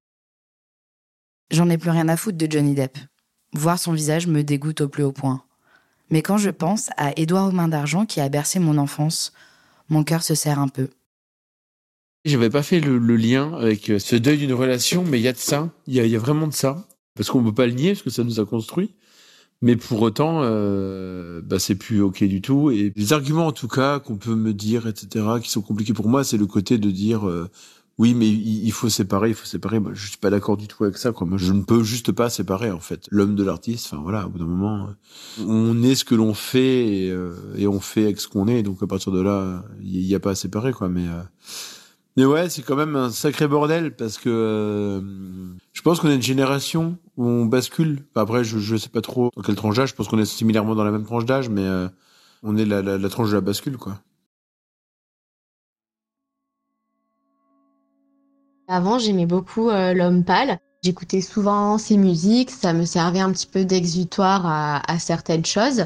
J'en 1.51 1.69
ai 1.69 1.77
plus 1.77 1.89
rien 1.89 2.09
à 2.09 2.17
foutre 2.17 2.37
de 2.37 2.51
Johnny 2.51 2.75
Depp. 2.75 2.97
Voir 3.53 3.79
son 3.79 3.93
visage 3.93 4.27
me 4.27 4.43
dégoûte 4.43 4.81
au 4.81 4.89
plus 4.89 5.03
haut 5.03 5.13
point. 5.13 5.44
Mais 6.09 6.21
quand 6.21 6.37
je 6.37 6.49
pense 6.49 6.89
à 6.97 7.17
Édouard 7.19 7.49
aux 7.49 7.51
mains 7.51 7.67
d'argent 7.67 8.05
qui 8.05 8.21
a 8.21 8.29
bercé 8.29 8.59
mon 8.59 8.77
enfance, 8.77 9.33
mon 9.89 10.03
cœur 10.03 10.23
se 10.23 10.35
serre 10.35 10.59
un 10.59 10.67
peu. 10.67 10.89
J'avais 12.25 12.49
pas 12.49 12.63
fait 12.63 12.79
le, 12.79 12.97
lien 13.15 13.53
avec 13.53 13.91
ce 13.99 14.15
deuil 14.15 14.39
d'une 14.39 14.53
relation, 14.53 15.03
mais 15.03 15.19
il 15.19 15.23
y 15.23 15.27
a 15.27 15.33
de 15.33 15.37
ça, 15.37 15.69
il 15.85 15.93
y 15.93 16.15
a, 16.15 16.19
vraiment 16.19 16.47
de 16.47 16.53
ça. 16.53 16.87
Parce 17.15 17.29
qu'on 17.29 17.43
peut 17.43 17.53
pas 17.53 17.67
le 17.67 17.73
nier, 17.73 17.91
parce 17.91 18.01
que 18.01 18.09
ça 18.09 18.23
nous 18.23 18.39
a 18.39 18.45
construit. 18.45 18.95
Mais 19.61 19.75
pour 19.75 20.01
autant, 20.01 20.41
euh, 20.41 21.41
bah, 21.43 21.59
c'est 21.59 21.75
plus 21.75 22.01
ok 22.01 22.23
du 22.23 22.41
tout. 22.41 22.71
Et 22.71 22.91
les 22.95 23.13
arguments, 23.13 23.47
en 23.47 23.51
tout 23.51 23.67
cas, 23.67 23.99
qu'on 23.99 24.17
peut 24.17 24.35
me 24.35 24.53
dire, 24.53 24.87
etc., 24.87 25.25
qui 25.41 25.49
sont 25.49 25.61
compliqués 25.61 25.93
pour 25.93 26.09
moi, 26.09 26.23
c'est 26.23 26.37
le 26.37 26.45
côté 26.45 26.77
de 26.77 26.91
dire 26.91 27.27
euh, 27.27 27.49
oui, 27.97 28.13
mais 28.13 28.27
il 28.27 28.71
faut 28.73 28.89
séparer, 28.89 29.29
il 29.29 29.35
faut 29.35 29.45
séparer. 29.45 29.79
Je 29.93 30.09
suis 30.09 30.17
pas 30.17 30.29
d'accord 30.29 30.57
du 30.57 30.67
tout 30.67 30.83
avec 30.83 30.97
ça. 30.97 31.13
Quoi. 31.13 31.27
Je 31.37 31.53
ne 31.53 31.61
peux 31.61 31.81
juste 31.81 32.11
pas 32.11 32.29
séparer 32.29 32.69
en 32.69 32.81
fait 32.81 33.07
l'homme 33.09 33.35
de 33.35 33.43
l'artiste. 33.43 33.87
Enfin 33.87 34.01
voilà, 34.03 34.25
au 34.25 34.29
bout 34.29 34.39
d'un 34.39 34.45
moment, 34.45 34.89
on 35.39 35.81
est 35.81 35.95
ce 35.95 36.03
que 36.03 36.13
l'on 36.13 36.33
fait 36.33 36.87
et, 36.87 37.09
euh, 37.09 37.35
et, 37.57 37.67
on 37.67 37.79
fait 37.79 38.03
avec 38.03 38.19
ce 38.19 38.27
qu'on 38.27 38.49
est. 38.49 38.63
Donc 38.63 38.83
à 38.83 38.87
partir 38.87 39.13
de 39.13 39.21
là, 39.21 39.63
il 39.81 40.05
n'y 40.05 40.13
a 40.13 40.19
pas 40.19 40.31
à 40.31 40.35
séparer 40.35 40.73
quoi. 40.73 40.89
Mais 40.89 41.07
euh, 41.07 41.21
mais 42.17 42.25
ouais, 42.25 42.49
c'est 42.49 42.63
quand 42.63 42.75
même 42.75 42.95
un 42.95 43.09
sacré 43.11 43.47
bordel 43.47 43.95
parce 43.95 44.17
que 44.17 44.29
euh, 44.29 45.01
Je 45.73 45.81
pense 45.81 45.99
qu'on 45.99 46.09
est 46.09 46.15
une 46.15 46.21
génération 46.21 46.97
où 47.17 47.25
on 47.25 47.45
bascule. 47.45 48.03
Après, 48.15 48.43
je 48.43 48.57
je 48.59 48.75
sais 48.75 48.89
pas 48.89 49.01
trop 49.01 49.31
dans 49.35 49.41
quelle 49.41 49.55
tranche 49.55 49.75
d'âge. 49.75 49.89
Je 49.89 49.95
pense 49.95 50.07
qu'on 50.07 50.19
est 50.19 50.25
similairement 50.25 50.75
dans 50.75 50.83
la 50.85 50.91
même 50.91 51.05
tranche 51.05 51.25
d'âge, 51.25 51.49
mais 51.49 51.65
euh, 51.65 51.87
on 52.43 52.57
est 52.57 52.65
la, 52.65 52.81
la, 52.81 52.97
la 52.97 53.09
tranche 53.09 53.29
de 53.29 53.35
la 53.35 53.41
bascule, 53.41 53.77
quoi. 53.77 53.99
Avant, 58.67 58.97
j'aimais 58.97 59.27
beaucoup 59.27 59.69
euh, 59.69 59.93
l'homme 59.93 60.23
pâle. 60.23 60.57
J'écoutais 60.81 61.21
souvent 61.21 61.77
ses 61.77 61.97
musiques, 61.97 62.49
ça 62.49 62.73
me 62.73 62.85
servait 62.85 63.19
un 63.19 63.31
petit 63.31 63.45
peu 63.47 63.63
d'exutoire 63.63 64.45
à, 64.45 64.99
certaines 64.99 65.45
choses. 65.45 65.85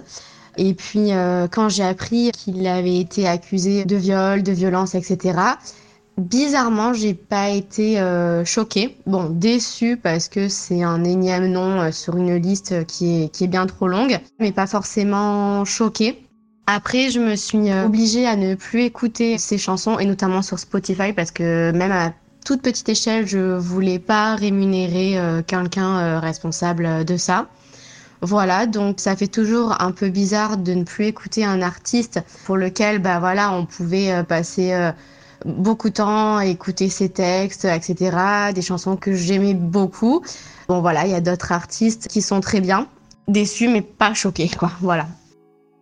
Et 0.58 0.74
puis, 0.74 1.14
euh, 1.14 1.48
quand 1.50 1.70
j'ai 1.70 1.84
appris 1.84 2.32
qu'il 2.32 2.66
avait 2.68 3.00
été 3.00 3.28
accusé 3.28 3.86
de 3.86 3.96
viol, 3.96 4.44
de 4.44 4.52
violence, 4.52 4.96
etc., 4.96 5.40
bizarrement, 6.18 6.94
j'ai 6.94 7.14
pas 7.14 7.50
été 7.50 8.00
euh, 8.00 8.44
choquée. 8.44 8.98
Bon, 9.06 9.30
déçue 9.30 9.96
parce 9.96 10.28
que 10.28 10.50
c'est 10.50 10.84
un 10.84 11.04
énième 11.04 11.48
nom 11.48 11.92
sur 11.92 12.18
une 12.18 12.36
liste 12.36 12.86
qui 12.86 13.24
est, 13.24 13.30
qui 13.30 13.46
est 13.46 13.48
bien 13.48 13.68
trop 13.68 13.88
longue, 13.88 14.20
mais 14.40 14.52
pas 14.52 14.68
forcément 14.68 15.64
choquée. 15.64 16.26
Après, 16.66 17.10
je 17.10 17.20
me 17.20 17.36
suis 17.36 17.74
obligée 17.74 18.28
à 18.28 18.36
ne 18.36 18.56
plus 18.56 18.84
écouter 18.84 19.38
ses 19.38 19.58
chansons, 19.58 19.98
et 19.98 20.06
notamment 20.06 20.42
sur 20.42 20.60
Spotify, 20.60 21.14
parce 21.14 21.32
que 21.32 21.72
même 21.72 21.92
à 21.92 22.14
toute 22.50 22.64
petite 22.64 22.90
échelle, 22.90 23.28
je 23.28 23.60
voulais 23.60 24.00
pas 24.00 24.34
rémunérer 24.34 25.20
euh, 25.20 25.44
quelqu'un 25.46 26.00
euh, 26.00 26.20
responsable 26.20 27.06
de 27.06 27.16
ça. 27.16 27.46
Voilà, 28.22 28.66
donc 28.66 29.00
ça 29.00 29.16
fait 29.16 29.28
toujours 29.28 29.80
un 29.80 29.92
peu 29.92 30.10
bizarre 30.10 30.58
de 30.58 30.74
ne 30.74 30.84
plus 30.84 31.06
écouter 31.06 31.46
un 31.46 31.62
artiste 31.62 32.20
pour 32.46 32.58
lequel, 32.58 32.98
bah 32.98 33.20
voilà, 33.20 33.52
on 33.52 33.68
pouvait 33.68 34.12
euh, 34.12 34.24
passer 34.24 34.74
beaucoup 35.46 35.90
de 35.90 35.94
temps 35.94 36.38
à 36.38 36.48
écouter 36.48 36.90
ses 36.90 37.10
textes, 37.10 37.66
etc. 37.66 38.18
Des 38.56 38.64
chansons 38.64 38.96
que 38.96 39.14
j'aimais 39.14 39.54
beaucoup. 39.54 40.24
Bon 40.68 40.82
voilà, 40.82 41.06
il 41.06 41.12
y 41.12 41.16
a 41.16 41.22
d'autres 41.22 41.52
artistes 41.52 42.08
qui 42.08 42.24
sont 42.24 42.40
très 42.40 42.62
bien, 42.62 42.88
déçus 43.28 43.68
mais 43.68 43.84
pas 43.84 44.16
choqués, 44.16 44.50
quoi. 44.50 44.72
Voilà. 44.82 45.06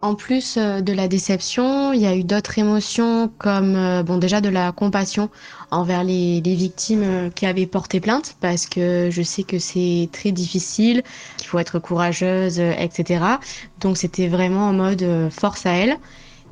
En 0.01 0.13
plus 0.13 0.57
euh, 0.57 0.81
de 0.81 0.93
la 0.93 1.07
déception, 1.07 1.91
il 1.91 1.99
y 2.01 2.05
a 2.05 2.15
eu 2.15 2.23
d'autres 2.23 2.59
émotions 2.59 3.31
comme 3.39 3.75
euh, 3.75 4.03
bon 4.03 4.19
déjà 4.19 4.41
de 4.41 4.49
la 4.49 4.71
compassion 4.71 5.31
envers 5.71 6.03
les, 6.03 6.39
victimes 6.39 7.03
euh, 7.03 7.29
qui 7.31 7.47
avaient 7.47 7.65
porté 7.65 7.99
plainte 7.99 8.35
parce 8.39 8.67
que 8.67 9.09
je 9.09 9.21
sais 9.23 9.41
que 9.41 9.57
c'est 9.57 10.07
très 10.13 10.31
difficile, 10.31 11.01
qu'il 11.37 11.47
faut 11.47 11.57
être 11.57 11.79
courageuse, 11.79 12.59
etc. 12.59 13.25
Donc 13.79 13.97
c'était 13.97 14.27
vraiment 14.27 14.69
en 14.69 14.73
mode 14.73 15.03
force 15.31 15.65
à 15.65 15.71
elle. 15.71 15.97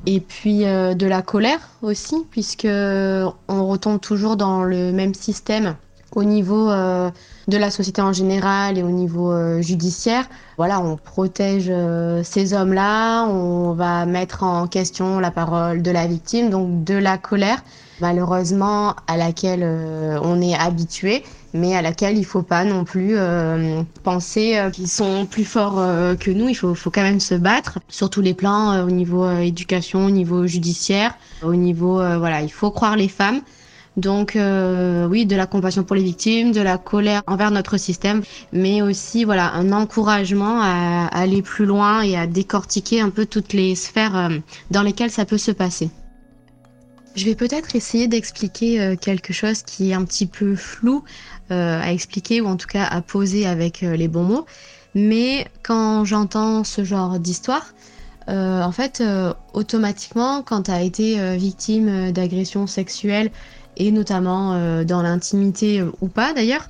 Et 0.06 0.20
puis 0.20 0.60
de 0.60 1.06
la 1.06 1.22
colère 1.22 1.70
aussi 1.82 2.16
puisque 2.30 2.66
on 2.66 3.66
retombe 3.66 4.00
toujours 4.00 4.36
dans 4.36 4.62
le 4.62 4.92
même 4.92 5.14
système 5.14 5.76
au 6.16 6.24
niveau 6.24 6.70
euh, 6.70 7.10
de 7.46 7.58
la 7.58 7.70
société 7.70 8.00
en 8.00 8.12
général 8.12 8.78
et 8.78 8.82
au 8.82 8.90
niveau 8.90 9.30
euh, 9.30 9.60
judiciaire. 9.60 10.24
Voilà, 10.56 10.80
on 10.80 10.96
protège 10.96 11.66
euh, 11.68 12.22
ces 12.24 12.54
hommes-là, 12.54 13.26
on 13.26 13.74
va 13.74 14.06
mettre 14.06 14.42
en 14.42 14.66
question 14.66 15.20
la 15.20 15.30
parole 15.30 15.82
de 15.82 15.90
la 15.90 16.06
victime, 16.06 16.48
donc 16.48 16.84
de 16.84 16.94
la 16.94 17.18
colère, 17.18 17.62
malheureusement 18.00 18.94
à 19.06 19.18
laquelle 19.18 19.62
on 20.22 20.40
est 20.40 20.54
habitué, 20.54 21.22
mais 21.52 21.76
à 21.76 21.82
laquelle 21.82 22.16
il 22.16 22.24
faut 22.24 22.42
pas 22.42 22.64
non 22.64 22.84
plus 22.84 23.16
penser 24.02 24.58
qu'ils 24.72 24.88
sont 24.88 25.26
plus 25.26 25.44
forts 25.44 25.82
que 26.18 26.30
nous. 26.30 26.48
Il 26.48 26.54
faut, 26.54 26.74
quand 26.90 27.02
même 27.02 27.20
se 27.20 27.34
battre 27.34 27.78
sur 27.88 28.08
tous 28.08 28.22
les 28.22 28.34
plans, 28.34 28.82
au 28.82 28.90
niveau 28.90 29.30
éducation, 29.38 30.06
au 30.06 30.10
niveau 30.10 30.46
judiciaire, 30.46 31.14
au 31.42 31.54
niveau 31.54 31.96
voilà, 31.96 32.40
il 32.40 32.52
faut 32.52 32.70
croire 32.70 32.96
les 32.96 33.08
femmes. 33.08 33.42
Donc 33.96 34.36
euh, 34.36 35.06
oui, 35.06 35.24
de 35.24 35.36
la 35.36 35.46
compassion 35.46 35.82
pour 35.82 35.96
les 35.96 36.02
victimes, 36.02 36.52
de 36.52 36.60
la 36.60 36.76
colère 36.76 37.22
envers 37.26 37.50
notre 37.50 37.78
système, 37.78 38.22
mais 38.52 38.82
aussi 38.82 39.24
voilà 39.24 39.52
un 39.54 39.72
encouragement 39.72 40.60
à, 40.60 41.06
aller 41.06 41.40
plus 41.40 41.64
loin 41.64 42.02
et 42.02 42.16
à 42.16 42.26
décortiquer 42.26 43.00
un 43.00 43.08
peu 43.08 43.24
toutes 43.24 43.54
les 43.54 43.74
sphères 43.74 44.16
euh, 44.16 44.38
dans 44.70 44.82
lesquelles 44.82 45.10
ça 45.10 45.24
peut 45.24 45.38
se 45.38 45.50
passer. 45.50 45.88
Je 47.14 47.24
vais 47.24 47.34
peut-être 47.34 47.74
essayer 47.74 48.06
d'expliquer 48.06 48.82
euh, 48.82 48.96
quelque 48.96 49.32
chose 49.32 49.62
qui 49.62 49.90
est 49.90 49.94
un 49.94 50.04
petit 50.04 50.26
peu 50.26 50.54
flou 50.54 51.02
à 51.48 51.92
expliquer 51.92 52.40
ou 52.40 52.48
en 52.48 52.56
tout 52.56 52.66
cas 52.66 52.84
à 52.84 53.00
poser 53.00 53.46
avec 53.46 53.82
les 53.82 54.08
bons 54.08 54.24
mots. 54.24 54.46
Mais 54.96 55.46
quand 55.62 56.04
j'entends 56.04 56.64
ce 56.64 56.82
genre 56.82 57.20
d'histoire, 57.20 57.72
en 58.26 58.72
fait, 58.72 59.00
automatiquement, 59.54 60.42
quand 60.42 60.62
tu 60.62 60.72
as 60.72 60.82
été 60.82 61.36
victime 61.36 62.10
d'agressions 62.10 62.66
sexuelles 62.66 63.30
et 63.76 63.90
notamment 63.90 64.54
euh, 64.54 64.84
dans 64.84 65.02
l'intimité 65.02 65.80
euh, 65.80 65.90
ou 66.00 66.08
pas 66.08 66.32
d'ailleurs, 66.32 66.68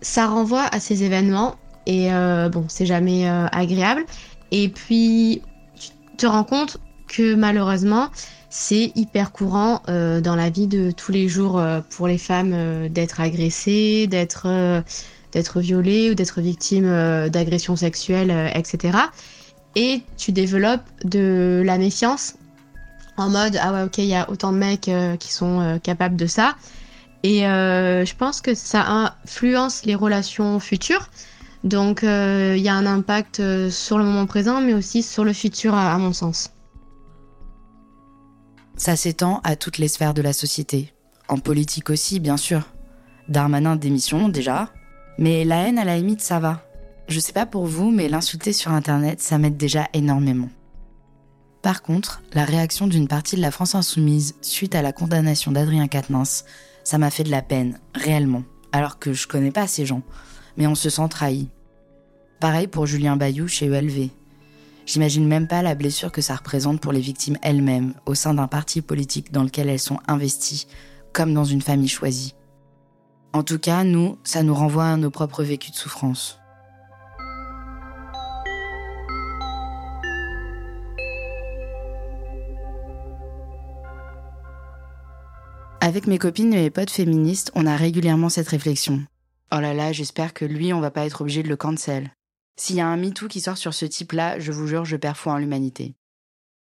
ça 0.00 0.26
renvoie 0.26 0.64
à 0.64 0.80
ces 0.80 1.04
événements 1.04 1.56
et 1.86 2.12
euh, 2.12 2.48
bon, 2.48 2.66
c'est 2.68 2.86
jamais 2.86 3.28
agréable. 3.28 4.04
Et 4.52 4.68
puis, 4.68 5.42
tu 5.74 5.90
te 6.16 6.26
rends 6.26 6.44
compte 6.44 6.78
que 7.08 7.34
malheureusement, 7.34 8.08
c'est 8.50 8.92
hyper 8.94 9.32
courant 9.32 9.82
dans 9.86 10.36
la 10.36 10.50
vie 10.50 10.66
de 10.68 10.90
tous 10.92 11.10
les 11.10 11.28
jours 11.28 11.60
pour 11.90 12.06
les 12.06 12.18
femmes 12.18 12.88
d'être 12.88 13.20
agressées, 13.20 14.06
d'être 14.06 14.46
d'être 15.32 15.60
violées 15.60 16.10
ou 16.10 16.14
d'être 16.14 16.40
victimes 16.40 17.28
d'agressions 17.30 17.74
sexuelles, 17.74 18.52
etc. 18.54 18.98
Et 19.74 20.02
tu 20.16 20.30
développes 20.30 20.84
de 21.04 21.62
la 21.64 21.78
méfiance 21.78 22.34
en 23.16 23.28
mode 23.28 23.58
ah 23.60 23.72
ouais 23.72 23.82
ok 23.82 23.98
il 23.98 24.06
y 24.06 24.14
a 24.14 24.28
autant 24.30 24.52
de 24.52 24.58
mecs 24.58 24.88
euh, 24.88 25.16
qui 25.16 25.32
sont 25.32 25.60
euh, 25.60 25.78
capables 25.78 26.16
de 26.16 26.26
ça 26.26 26.56
et 27.22 27.46
euh, 27.46 28.04
je 28.04 28.14
pense 28.14 28.40
que 28.40 28.54
ça 28.54 29.12
influence 29.24 29.84
les 29.84 29.94
relations 29.94 30.58
futures 30.58 31.08
donc 31.64 32.00
il 32.02 32.58
y 32.58 32.68
a 32.68 32.74
un 32.74 32.86
impact 32.86 33.40
sur 33.70 33.98
le 33.98 34.04
moment 34.04 34.26
présent 34.26 34.60
mais 34.60 34.74
aussi 34.74 35.02
sur 35.02 35.24
le 35.24 35.32
futur 35.32 35.74
à, 35.74 35.94
à 35.94 35.98
mon 35.98 36.12
sens. 36.12 36.50
Ça 38.76 38.96
s'étend 38.96 39.40
à 39.44 39.54
toutes 39.54 39.78
les 39.78 39.86
sphères 39.86 40.12
de 40.12 40.22
la 40.22 40.32
société. 40.32 40.92
En 41.28 41.38
politique 41.38 41.88
aussi, 41.88 42.18
bien 42.18 42.36
sûr. 42.36 42.62
Darmanin 43.28 43.76
démission, 43.76 44.28
déjà. 44.28 44.70
Mais 45.18 45.44
la 45.44 45.68
haine, 45.68 45.78
à 45.78 45.84
la 45.84 45.96
limite, 45.96 46.20
ça 46.20 46.40
va. 46.40 46.62
Je 47.06 47.20
sais 47.20 47.32
pas 47.32 47.46
pour 47.46 47.66
vous, 47.66 47.90
mais 47.90 48.08
l'insulter 48.08 48.52
sur 48.52 48.72
Internet, 48.72 49.20
ça 49.20 49.38
m'aide 49.38 49.56
déjà 49.56 49.86
énormément. 49.92 50.48
Par 51.62 51.82
contre, 51.82 52.22
la 52.32 52.44
réaction 52.44 52.88
d'une 52.88 53.06
partie 53.06 53.36
de 53.36 53.40
la 53.40 53.52
France 53.52 53.76
insoumise 53.76 54.34
suite 54.42 54.74
à 54.74 54.82
la 54.82 54.92
condamnation 54.92 55.52
d'Adrien 55.52 55.86
Quatennens, 55.86 56.44
ça 56.82 56.98
m'a 56.98 57.10
fait 57.10 57.22
de 57.22 57.30
la 57.30 57.40
peine, 57.40 57.78
réellement. 57.94 58.42
Alors 58.72 58.98
que 58.98 59.12
je 59.12 59.28
connais 59.28 59.52
pas 59.52 59.68
ces 59.68 59.86
gens. 59.86 60.02
Mais 60.56 60.66
on 60.66 60.74
se 60.74 60.90
sent 60.90 61.08
trahi. 61.08 61.48
Pareil 62.40 62.66
pour 62.66 62.86
Julien 62.86 63.16
Bayou 63.16 63.46
chez 63.46 63.66
ELV. 63.66 64.10
J'imagine 64.86 65.28
même 65.28 65.46
pas 65.46 65.62
la 65.62 65.76
blessure 65.76 66.10
que 66.10 66.20
ça 66.20 66.34
représente 66.34 66.80
pour 66.80 66.92
les 66.92 67.00
victimes 67.00 67.38
elles-mêmes, 67.42 67.94
au 68.06 68.16
sein 68.16 68.34
d'un 68.34 68.48
parti 68.48 68.82
politique 68.82 69.30
dans 69.30 69.44
lequel 69.44 69.68
elles 69.68 69.78
sont 69.78 70.00
investies, 70.08 70.66
comme 71.12 71.32
dans 71.32 71.44
une 71.44 71.62
famille 71.62 71.88
choisie. 71.88 72.34
En 73.32 73.44
tout 73.44 73.60
cas, 73.60 73.84
nous, 73.84 74.18
ça 74.24 74.42
nous 74.42 74.54
renvoie 74.54 74.86
à 74.86 74.96
nos 74.96 75.10
propres 75.10 75.44
vécus 75.44 75.70
de 75.70 75.76
souffrance. 75.76 76.41
Avec 85.84 86.06
mes 86.06 86.18
copines 86.18 86.54
et 86.54 86.62
mes 86.62 86.70
potes 86.70 86.92
féministes, 86.92 87.50
on 87.56 87.66
a 87.66 87.74
régulièrement 87.74 88.28
cette 88.28 88.46
réflexion. 88.46 89.04
Oh 89.52 89.58
là 89.58 89.74
là, 89.74 89.90
j'espère 89.90 90.32
que 90.32 90.44
lui, 90.44 90.72
on 90.72 90.78
va 90.78 90.92
pas 90.92 91.04
être 91.04 91.22
obligé 91.22 91.42
de 91.42 91.48
le 91.48 91.56
cancel. 91.56 92.12
S'il 92.56 92.76
y 92.76 92.80
a 92.80 92.86
un 92.86 92.96
MeToo 92.96 93.26
qui 93.26 93.40
sort 93.40 93.58
sur 93.58 93.74
ce 93.74 93.84
type-là, 93.84 94.38
je 94.38 94.52
vous 94.52 94.68
jure, 94.68 94.84
je 94.84 94.96
perds 94.96 95.16
foi 95.16 95.32
en 95.32 95.38
l'humanité. 95.38 95.96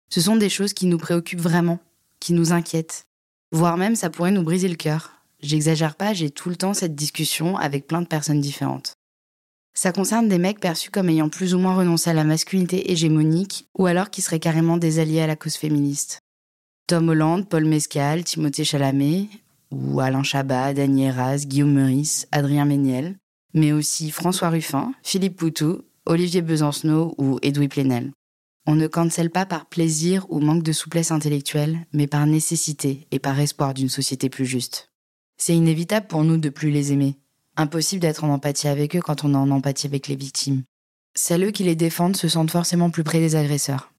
Ce 0.09 0.19
sont 0.19 0.35
des 0.35 0.49
choses 0.49 0.73
qui 0.73 0.85
nous 0.85 0.97
préoccupent 0.97 1.39
vraiment, 1.39 1.79
qui 2.19 2.33
nous 2.33 2.51
inquiètent. 2.51 3.07
Voire 3.53 3.77
même, 3.77 3.95
ça 3.95 4.09
pourrait 4.09 4.31
nous 4.31 4.43
briser 4.43 4.67
le 4.67 4.75
cœur. 4.75 5.13
J'exagère 5.39 5.95
pas, 5.95 6.13
j'ai 6.13 6.29
tout 6.29 6.49
le 6.49 6.57
temps 6.57 6.73
cette 6.73 6.93
discussion 6.93 7.55
avec 7.55 7.87
plein 7.87 8.01
de 8.01 8.07
personnes 8.07 8.41
différentes. 8.41 8.97
Ça 9.73 9.93
concerne 9.93 10.27
des 10.27 10.39
mecs 10.39 10.59
perçus 10.59 10.91
comme 10.91 11.07
ayant 11.07 11.29
plus 11.29 11.55
ou 11.55 11.59
moins 11.59 11.77
renoncé 11.77 12.09
à 12.09 12.13
la 12.13 12.25
masculinité 12.25 12.91
hégémonique, 12.91 13.69
ou 13.77 13.85
alors 13.85 14.09
qui 14.09 14.21
seraient 14.21 14.41
carrément 14.41 14.75
des 14.75 14.99
alliés 14.99 15.21
à 15.21 15.27
la 15.27 15.37
cause 15.37 15.55
féministe. 15.55 16.19
Tom 16.87 17.09
Holland, 17.09 17.49
Paul 17.49 17.65
Mescal, 17.65 18.23
Timothée 18.23 18.63
Chalamet, 18.63 19.27
ou 19.71 19.99
Alain 19.99 20.21
Chabat, 20.21 20.75
Dany 20.75 21.05
Eraz, 21.05 21.47
Guillaume 21.47 21.73
Meurice, 21.73 22.27
Adrien 22.31 22.65
Méniel, 22.65 23.15
mais 23.55 23.71
aussi 23.71 24.11
François 24.11 24.49
Ruffin, 24.49 24.93
Philippe 25.01 25.37
Poutou, 25.37 25.81
Olivier 26.05 26.43
Besancenot 26.43 27.15
ou 27.17 27.39
Edoui 27.41 27.69
Plenel. 27.69 28.11
On 28.67 28.75
ne 28.75 28.85
cancelle 28.85 29.31
pas 29.31 29.47
par 29.47 29.65
plaisir 29.65 30.27
ou 30.29 30.39
manque 30.39 30.61
de 30.61 30.71
souplesse 30.71 31.09
intellectuelle, 31.09 31.87
mais 31.91 32.05
par 32.05 32.27
nécessité 32.27 33.07
et 33.09 33.17
par 33.17 33.39
espoir 33.39 33.73
d'une 33.73 33.89
société 33.89 34.29
plus 34.29 34.45
juste. 34.45 34.91
C'est 35.37 35.55
inévitable 35.55 36.05
pour 36.05 36.23
nous 36.23 36.37
de 36.37 36.49
plus 36.49 36.69
les 36.69 36.93
aimer. 36.93 37.15
Impossible 37.57 38.01
d'être 38.01 38.23
en 38.23 38.29
empathie 38.29 38.67
avec 38.67 38.95
eux 38.95 39.01
quand 39.01 39.23
on 39.23 39.33
est 39.33 39.37
en 39.37 39.49
empathie 39.49 39.87
avec 39.87 40.07
les 40.07 40.15
victimes. 40.15 40.63
Celles 41.15 41.51
qui 41.51 41.63
les 41.63 41.75
défendent 41.75 42.17
se 42.17 42.27
sentent 42.27 42.51
forcément 42.51 42.91
plus 42.91 43.03
près 43.03 43.19
des 43.19 43.35
agresseurs. 43.35 43.91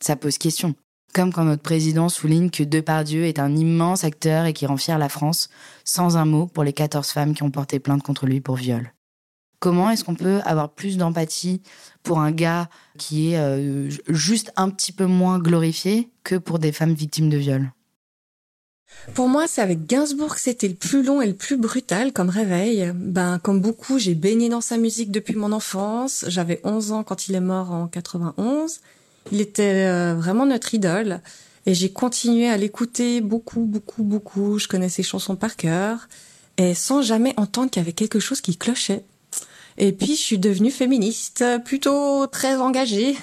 Ça 0.00 0.16
pose 0.16 0.38
question. 0.38 0.74
Comme 1.14 1.32
quand 1.32 1.44
notre 1.44 1.62
président 1.62 2.08
souligne 2.08 2.50
que 2.50 2.64
Depardieu 2.64 3.26
est 3.26 3.38
un 3.38 3.54
immense 3.54 4.02
acteur 4.02 4.46
et 4.46 4.52
qui 4.52 4.66
rend 4.66 4.76
fier 4.76 4.98
la 4.98 5.08
France, 5.08 5.48
sans 5.84 6.16
un 6.16 6.24
mot 6.24 6.46
pour 6.46 6.64
les 6.64 6.72
14 6.72 7.08
femmes 7.08 7.34
qui 7.34 7.44
ont 7.44 7.52
porté 7.52 7.78
plainte 7.78 8.02
contre 8.02 8.26
lui 8.26 8.40
pour 8.40 8.56
viol. 8.56 8.92
Comment 9.60 9.90
est-ce 9.90 10.02
qu'on 10.02 10.16
peut 10.16 10.40
avoir 10.44 10.70
plus 10.70 10.96
d'empathie 10.96 11.62
pour 12.02 12.18
un 12.18 12.32
gars 12.32 12.68
qui 12.98 13.30
est 13.30 13.38
euh, 13.38 13.88
juste 14.08 14.52
un 14.56 14.70
petit 14.70 14.90
peu 14.90 15.06
moins 15.06 15.38
glorifié 15.38 16.10
que 16.24 16.34
pour 16.34 16.58
des 16.58 16.72
femmes 16.72 16.94
victimes 16.94 17.30
de 17.30 17.38
viol? 17.38 17.72
Pour 19.14 19.28
moi, 19.28 19.46
c'est 19.46 19.62
avec 19.62 19.86
Gainsbourg 19.86 20.34
que 20.34 20.40
c'était 20.40 20.68
le 20.68 20.74
plus 20.74 21.04
long 21.04 21.22
et 21.22 21.28
le 21.28 21.34
plus 21.34 21.56
brutal 21.56 22.12
comme 22.12 22.28
réveil. 22.28 22.92
Ben, 22.92 23.38
comme 23.38 23.60
beaucoup, 23.60 24.00
j'ai 24.00 24.16
baigné 24.16 24.48
dans 24.48 24.60
sa 24.60 24.78
musique 24.78 25.12
depuis 25.12 25.36
mon 25.36 25.52
enfance. 25.52 26.24
J'avais 26.26 26.60
11 26.64 26.90
ans 26.90 27.04
quand 27.04 27.28
il 27.28 27.36
est 27.36 27.40
mort 27.40 27.70
en 27.70 27.86
91. 27.86 28.80
Il 29.32 29.40
était 29.40 29.86
euh, 29.86 30.14
vraiment 30.14 30.46
notre 30.46 30.74
idole. 30.74 31.20
Et 31.66 31.74
j'ai 31.74 31.90
continué 31.90 32.48
à 32.48 32.56
l'écouter 32.56 33.20
beaucoup, 33.20 33.64
beaucoup, 33.64 34.02
beaucoup. 34.02 34.58
Je 34.58 34.68
connais 34.68 34.88
ses 34.88 35.02
chansons 35.02 35.36
par 35.36 35.56
cœur. 35.56 36.08
Et 36.56 36.74
sans 36.74 37.02
jamais 37.02 37.34
entendre 37.36 37.70
qu'il 37.70 37.80
y 37.80 37.84
avait 37.84 37.92
quelque 37.92 38.20
chose 38.20 38.40
qui 38.40 38.56
clochait. 38.56 39.04
Et 39.76 39.90
puis, 39.90 40.14
je 40.14 40.20
suis 40.20 40.38
devenue 40.38 40.70
féministe, 40.70 41.44
plutôt 41.64 42.26
très 42.28 42.56
engagée. 42.56 43.16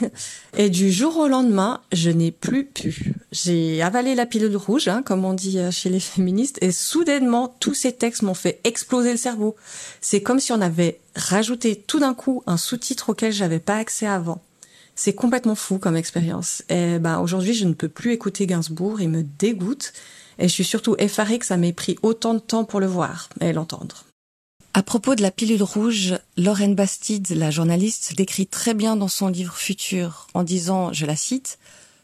Et 0.58 0.70
du 0.70 0.91
jour 0.91 1.17
au 1.17 1.27
lendemain, 1.27 1.81
je 1.93 2.10
n'ai 2.10 2.31
plus 2.31 2.65
pu. 2.65 3.13
J'ai 3.31 3.81
avalé 3.81 4.15
la 4.15 4.25
pilule 4.25 4.58
rouge, 4.58 4.89
hein, 4.89 5.01
comme 5.01 5.24
on 5.24 5.34
dit 5.34 5.60
euh, 5.60 5.72
chez 5.72 5.89
les 5.89 6.01
féministes, 6.01 6.58
et 6.62 6.74
soudainement, 6.74 7.55
tous 7.60 7.74
ces 7.74 7.93
textes 7.93 8.24
m'ont 8.24 8.34
fait 8.34 8.60
exploser 8.65 9.12
le 9.12 9.17
cerveau. 9.17 9.55
C'est 10.01 10.22
comme 10.22 10.41
si 10.41 10.51
on 10.51 10.60
avait 10.60 11.00
rajouté 11.15 11.77
tout 11.77 12.00
d'un 12.00 12.13
coup 12.13 12.43
un 12.48 12.58
sous-titre 12.58 13.12
auquel 13.12 13.31
j'avais 13.31 13.60
pas 13.60 13.77
accès 13.77 14.08
avant. 14.08 14.41
C'est 15.03 15.15
complètement 15.15 15.55
fou 15.55 15.79
comme 15.79 15.96
expérience. 15.96 16.62
Et 16.70 17.00
ben, 17.00 17.22
aujourd'hui, 17.22 17.55
je 17.55 17.65
ne 17.65 17.74
peux 17.74 17.89
plus 17.89 18.12
écouter 18.12 18.46
Gainsbourg, 18.46 19.01
il 19.01 19.10
me 19.10 19.24
dégoûte. 19.24 19.93
Et 20.38 20.48
je 20.48 20.53
suis 20.53 20.63
surtout 20.63 20.96
effarée 21.00 21.39
que 21.39 21.48
ça 21.48 21.58
m'ait 21.58 21.74
pris 21.74 21.96
autant 22.03 22.36
de 22.36 22.39
temps 22.39 22.65
pour 22.65 22.79
le 22.79 22.86
voir 22.86 23.27
et 23.39 23.51
l'entendre. 23.51 24.05
À 24.75 24.84
propos 24.84 25.15
de 25.15 25.24
la 25.24 25.31
pilule 25.31 25.63
rouge, 25.63 26.20
Lorraine 26.38 26.75
Bastide, 26.75 27.31
la 27.31 27.50
journaliste, 27.50 28.15
décrit 28.15 28.46
très 28.46 28.75
bien 28.75 28.96
dans 28.96 29.08
son 29.08 29.29
livre 29.29 29.55
Futur 29.55 30.27
en 30.36 30.43
disant, 30.43 30.93
je 30.93 31.08
la 31.08 31.15
cite, 31.15 31.58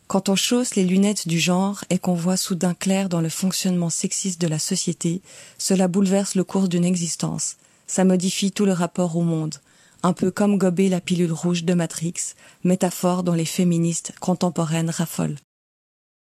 quand 0.08 0.27
on 0.27 0.36
chausse 0.36 0.74
les 0.74 0.84
lunettes 0.84 1.27
du 1.27 1.39
genre 1.39 1.84
et 1.92 2.00
qu'on 2.00 2.16
voit 2.16 2.36
soudain 2.36 2.74
clair 2.74 3.10
dans 3.10 3.22
le 3.22 3.30
fonctionnement 3.30 3.92
sexiste 3.92 4.42
de 4.42 4.48
la 4.48 4.58
société, 4.58 5.22
cela 5.60 5.88
bouleverse 5.88 6.34
le 6.34 6.44
cours 6.44 6.68
d'une 6.68 6.84
existence. 6.84 7.58
Ça 7.86 8.06
modifie 8.06 8.51
tout 8.51 8.66
le 8.66 8.74
rapport 8.74 9.18
au 9.18 9.22
monde. 9.22 9.54
Un 10.04 10.13
peu 10.13 10.32
comme 10.32 10.58
gober 10.58 10.89
la 10.89 11.01
pilule 11.01 11.32
rouge 11.32 11.63
de 11.63 11.74
Matrix, 11.74 12.36
métaphore 12.63 13.24
dont 13.24 13.34
les 13.34 13.46
féministes 13.46 14.13
contemporaines 14.20 14.89
raffolent. 14.89 15.38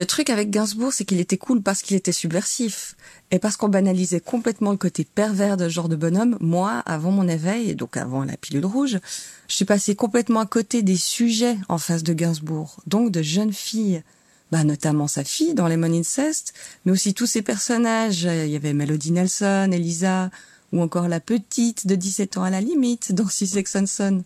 Le 0.01 0.07
truc 0.07 0.31
avec 0.31 0.51
Gainsbourg, 0.51 0.93
c'est 0.93 1.05
qu'il 1.05 1.19
était 1.19 1.39
cool 1.39 1.61
parce 1.61 1.83
qu'il 1.83 1.97
était 1.97 2.13
subversif. 2.13 2.95
Et 3.33 3.41
parce 3.41 3.57
qu'on 3.57 3.69
banalisait 3.69 4.21
complètement 4.21 4.71
le 4.71 4.77
côté 4.77 5.05
pervers 5.05 5.57
de 5.57 5.65
ce 5.65 5.71
genre 5.71 5.89
de 5.89 5.97
bonhomme, 5.97 6.37
moi, 6.41 6.85
avant 6.87 7.11
mon 7.11 7.27
éveil, 7.27 7.75
donc 7.75 7.97
avant 7.97 8.23
la 8.23 8.37
pilule 8.37 8.65
rouge, 8.65 9.01
je 9.49 9.55
suis 9.55 9.65
passée 9.65 9.97
complètement 9.97 10.39
à 10.39 10.47
côté 10.47 10.83
des 10.83 10.97
sujets 10.97 11.57
en 11.69 11.79
face 11.79 12.05
de 12.05 12.13
Gainsbourg. 12.13 12.77
Donc 12.87 13.11
de 13.11 13.23
jeunes 13.23 13.53
filles, 13.53 14.05
bah, 14.53 14.63
notamment 14.63 15.09
sa 15.09 15.25
fille 15.25 15.55
dans 15.55 15.67
Lemon 15.67 15.93
Incest, 15.93 16.55
mais 16.85 16.93
aussi 16.93 17.13
tous 17.13 17.27
ces 17.27 17.43
personnages. 17.43 18.23
Il 18.23 18.51
y 18.51 18.57
avait 18.57 18.75
Melody 18.75 19.11
Nelson, 19.11 19.71
Elisa, 19.73 20.31
ou 20.73 20.83
encore 20.83 21.09
la 21.09 21.21
petite 21.21 21.87
de 21.87 21.95
17 21.95 22.37
ans 22.37 22.45
à 22.45 22.51
la 22.51 22.61
limite 22.61 23.13
dans 23.13 23.29
Sussex 23.29 23.85
Son. 23.87 24.25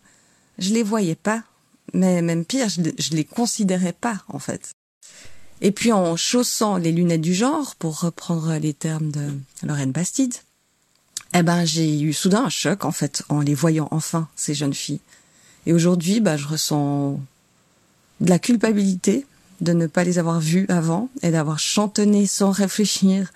Je 0.59 0.75
les 0.75 0.83
voyais 0.83 1.15
pas. 1.15 1.43
Mais 1.95 2.23
même 2.23 2.45
pire, 2.45 2.69
je, 2.69 2.81
je 2.99 3.11
les 3.11 3.25
considérais 3.25 3.93
pas, 3.93 4.23
en 4.29 4.39
fait. 4.39 4.73
Et 5.61 5.71
puis 5.71 5.93
en 5.93 6.17
chaussant 6.17 6.77
les 6.77 6.91
lunettes 6.91 7.21
du 7.21 7.35
genre, 7.35 7.77
pour 7.77 8.01
reprendre 8.01 8.55
les 8.57 8.75
termes 8.75 9.11
de 9.13 9.31
Lorraine 9.63 9.93
Bastide, 9.93 10.35
eh 11.35 11.43
ben 11.43 11.65
j'ai 11.65 12.01
eu 12.01 12.13
soudain 12.13 12.45
un 12.45 12.49
choc 12.51 12.85
en 12.85 12.93
fait 12.93 13.23
en 13.29 13.41
les 13.41 13.55
voyant 13.55 13.89
enfin 13.93 14.29
ces 14.35 14.55
jeunes 14.55 14.75
filles. 14.75 15.01
Et 15.67 15.73
aujourd'hui, 15.73 16.21
bah 16.21 16.37
je 16.37 16.49
ressens 16.49 17.21
de 18.21 18.29
la 18.29 18.41
culpabilité 18.41 19.25
de 19.61 19.73
ne 19.73 19.87
pas 19.87 20.03
les 20.03 20.19
avoir 20.19 20.41
vues 20.41 20.67
avant 20.69 21.09
et 21.23 21.31
d'avoir 21.31 21.61
chantonné 21.61 22.27
sans 22.27 22.51
réfléchir 22.51 23.33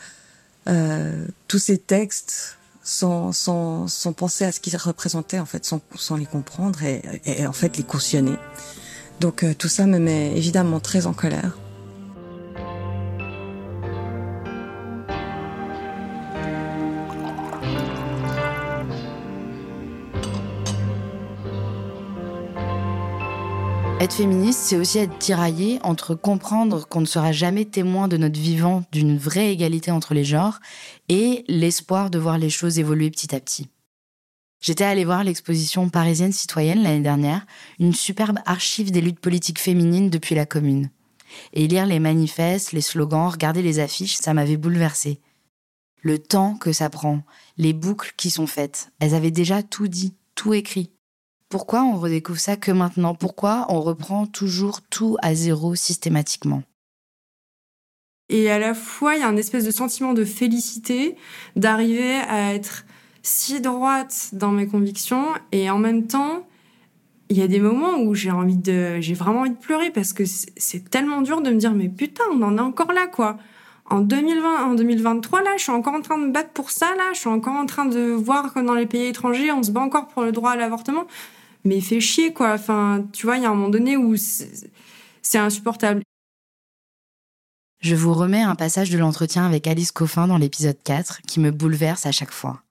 euh, 0.68 1.26
tous 1.46 1.60
ces 1.60 1.78
textes 1.78 2.58
sans, 2.86 3.32
sans, 3.32 3.88
sans 3.88 4.12
penser 4.12 4.44
à 4.44 4.52
ce 4.52 4.60
qu'ils 4.60 4.76
représentaient 4.76 5.40
en 5.40 5.44
fait, 5.44 5.64
sans, 5.64 5.80
sans 5.96 6.16
les 6.16 6.24
comprendre 6.24 6.84
et, 6.84 7.02
et, 7.24 7.46
en 7.46 7.52
fait 7.52 7.76
les 7.76 7.82
cautionner. 7.82 8.36
Donc 9.20 9.42
euh, 9.42 9.54
tout 9.54 9.68
ça 9.68 9.86
me 9.86 9.98
met 9.98 10.36
évidemment 10.36 10.78
très 10.78 11.06
en 11.06 11.12
colère. 11.12 11.58
Être 23.98 24.12
féministe, 24.12 24.60
c'est 24.60 24.76
aussi 24.76 24.98
être 24.98 25.18
tiraillé 25.18 25.78
entre 25.82 26.14
comprendre 26.14 26.86
qu'on 26.86 27.00
ne 27.00 27.06
sera 27.06 27.32
jamais 27.32 27.64
témoin 27.64 28.08
de 28.08 28.18
notre 28.18 28.38
vivant 28.38 28.84
d'une 28.92 29.16
vraie 29.16 29.50
égalité 29.50 29.90
entre 29.90 30.12
les 30.12 30.22
genres 30.22 30.60
et 31.08 31.44
l'espoir 31.48 32.10
de 32.10 32.18
voir 32.18 32.36
les 32.36 32.50
choses 32.50 32.78
évoluer 32.78 33.10
petit 33.10 33.34
à 33.34 33.40
petit. 33.40 33.70
J'étais 34.60 34.84
allée 34.84 35.06
voir 35.06 35.24
l'exposition 35.24 35.88
parisienne 35.88 36.32
citoyenne 36.32 36.82
l'année 36.82 37.00
dernière, 37.00 37.46
une 37.78 37.94
superbe 37.94 38.38
archive 38.44 38.90
des 38.90 39.00
luttes 39.00 39.20
politiques 39.20 39.60
féminines 39.60 40.10
depuis 40.10 40.34
la 40.34 40.44
commune. 40.44 40.90
Et 41.54 41.66
lire 41.66 41.86
les 41.86 41.98
manifestes, 41.98 42.72
les 42.72 42.82
slogans, 42.82 43.30
regarder 43.30 43.62
les 43.62 43.78
affiches, 43.78 44.16
ça 44.16 44.34
m'avait 44.34 44.58
bouleversée. 44.58 45.20
Le 46.02 46.18
temps 46.18 46.56
que 46.56 46.72
ça 46.72 46.90
prend, 46.90 47.22
les 47.56 47.72
boucles 47.72 48.12
qui 48.18 48.28
sont 48.30 48.46
faites, 48.46 48.90
elles 49.00 49.14
avaient 49.14 49.30
déjà 49.30 49.62
tout 49.62 49.88
dit, 49.88 50.14
tout 50.34 50.52
écrit. 50.52 50.90
Pourquoi 51.48 51.84
on 51.84 51.96
redécouvre 51.96 52.40
ça 52.40 52.56
que 52.56 52.72
maintenant? 52.72 53.14
Pourquoi 53.14 53.66
on 53.68 53.80
reprend 53.80 54.26
toujours 54.26 54.82
tout 54.82 55.16
à 55.22 55.34
zéro 55.34 55.76
systématiquement? 55.76 56.62
Et 58.28 58.50
à 58.50 58.58
la 58.58 58.74
fois, 58.74 59.14
il 59.14 59.20
y 59.20 59.22
a 59.22 59.28
un 59.28 59.36
espèce 59.36 59.64
de 59.64 59.70
sentiment 59.70 60.12
de 60.12 60.24
félicité 60.24 61.16
d'arriver 61.54 62.16
à 62.28 62.54
être 62.54 62.84
si 63.22 63.60
droite 63.60 64.30
dans 64.32 64.50
mes 64.50 64.66
convictions 64.66 65.26
et 65.52 65.70
en 65.70 65.78
même 65.78 66.08
temps, 66.08 66.46
il 67.28 67.38
y 67.38 67.42
a 67.42 67.48
des 67.48 67.60
moments 67.60 67.98
où 67.98 68.14
j'ai 68.14 68.32
envie 68.32 68.56
de, 68.56 69.00
j'ai 69.00 69.14
vraiment 69.14 69.40
envie 69.40 69.50
de 69.50 69.56
pleurer 69.56 69.90
parce 69.90 70.12
que 70.12 70.24
c'est 70.24 70.90
tellement 70.90 71.22
dur 71.22 71.40
de 71.42 71.50
me 71.50 71.56
dire 71.56 71.72
mais 71.72 71.88
putain, 71.88 72.24
on 72.32 72.42
en 72.42 72.56
est 72.58 72.60
encore 72.60 72.92
là 72.92 73.06
quoi. 73.06 73.36
En 73.88 74.00
2020, 74.00 74.64
en 74.64 74.74
2023 74.74 75.42
là, 75.42 75.50
je 75.56 75.62
suis 75.62 75.72
encore 75.72 75.94
en 75.94 76.00
train 76.00 76.18
de 76.18 76.26
me 76.26 76.32
battre 76.32 76.50
pour 76.50 76.72
ça 76.72 76.86
là, 76.96 77.12
je 77.14 77.20
suis 77.20 77.28
encore 77.28 77.54
en 77.54 77.66
train 77.66 77.86
de 77.86 78.10
voir 78.10 78.52
que 78.52 78.58
dans 78.58 78.74
les 78.74 78.86
pays 78.86 79.06
étrangers, 79.06 79.52
on 79.52 79.62
se 79.62 79.70
bat 79.70 79.80
encore 79.80 80.08
pour 80.08 80.22
le 80.22 80.32
droit 80.32 80.50
à 80.52 80.56
l'avortement 80.56 81.06
mais 81.66 81.80
fait 81.80 82.00
chier, 82.00 82.32
quoi. 82.32 82.54
Enfin, 82.54 83.06
tu 83.12 83.26
vois, 83.26 83.36
il 83.36 83.42
y 83.42 83.46
a 83.46 83.50
un 83.50 83.54
moment 83.54 83.68
donné 83.68 83.96
où 83.96 84.16
c'est 84.16 85.38
insupportable. 85.38 86.02
Je 87.80 87.94
vous 87.94 88.14
remets 88.14 88.42
un 88.42 88.54
passage 88.54 88.90
de 88.90 88.98
l'entretien 88.98 89.46
avec 89.46 89.66
Alice 89.66 89.92
Coffin 89.92 90.26
dans 90.26 90.38
l'épisode 90.38 90.78
4 90.82 91.22
qui 91.22 91.40
me 91.40 91.50
bouleverse 91.50 92.06
à 92.06 92.12
chaque 92.12 92.32
fois. 92.32 92.62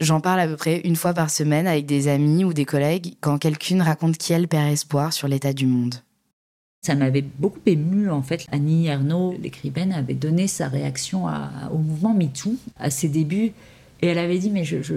J'en 0.00 0.20
parle 0.20 0.40
à 0.40 0.46
peu 0.46 0.56
près 0.56 0.80
une 0.80 0.96
fois 0.96 1.14
par 1.14 1.30
semaine 1.30 1.66
avec 1.66 1.86
des 1.86 2.08
amis 2.08 2.44
ou 2.44 2.52
des 2.52 2.64
collègues 2.64 3.14
quand 3.20 3.38
quelqu'une 3.38 3.80
raconte 3.80 4.18
qui 4.18 4.32
elle 4.32 4.48
perd 4.48 4.72
espoir 4.72 5.12
sur 5.12 5.28
l'état 5.28 5.52
du 5.52 5.66
monde. 5.66 5.96
Ça 6.82 6.94
m'avait 6.94 7.22
beaucoup 7.22 7.60
ému 7.66 8.10
en 8.10 8.22
fait. 8.22 8.46
Annie 8.52 8.86
Ernaux, 8.86 9.34
l'écrivaine, 9.40 9.92
avait 9.92 10.14
donné 10.14 10.48
sa 10.48 10.68
réaction 10.68 11.26
au 11.72 11.78
mouvement 11.78 12.14
MeToo 12.14 12.56
à 12.78 12.90
ses 12.90 13.08
débuts 13.08 13.52
et 14.02 14.06
elle 14.06 14.18
avait 14.18 14.38
dit 14.38 14.50
mais 14.50 14.64
je, 14.64 14.82
je 14.82 14.94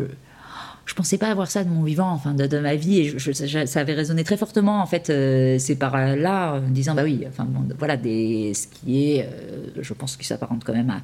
je 0.89 0.95
pensais 0.95 1.19
pas 1.19 1.28
avoir 1.28 1.52
ça 1.52 1.63
de 1.63 1.69
mon 1.69 1.84
vivant, 1.84 2.10
enfin 2.10 2.34
de, 2.34 2.60
ma 2.60 2.73
vie, 2.73 3.02
et 3.02 3.19
je, 3.19 3.32
ça 3.32 3.80
avait 3.80 3.93
résonné 3.93 4.23
très 4.23 4.38
fortement 4.38 4.82
en 4.82 4.88
fait. 4.88 5.12
Euh, 5.12 5.58
c'est 5.60 5.75
par 5.75 5.95
là, 6.15 6.56
en 6.56 6.67
disant 6.71 6.95
bah 6.95 7.04
oui, 7.04 7.25
enfin 7.28 7.47
voilà, 7.78 7.95
des, 7.95 8.54
ce 8.56 8.65
qui 8.65 9.12
est, 9.12 9.21
euh, 9.21 9.67
je 9.80 9.93
pense 9.93 10.17
que 10.17 10.25
ça 10.25 10.30
s'apparente 10.30 10.63
quand 10.65 10.73
même 10.73 10.89
à 10.89 11.02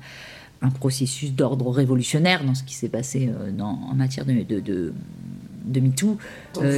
un 0.65 0.71
processus 0.71 1.33
d'ordre 1.33 1.69
révolutionnaire 1.69 2.43
dans 2.43 2.55
ce 2.55 2.63
qui 2.63 2.73
s'est 2.73 2.89
passé 2.89 3.29
euh, 3.29 3.51
dans, 3.51 3.79
en 3.91 3.93
matière 3.93 4.25
de, 4.25 4.33
de, 4.41 4.59
de, 4.59 4.91
de 5.65 5.79
MeToo. 5.79 6.17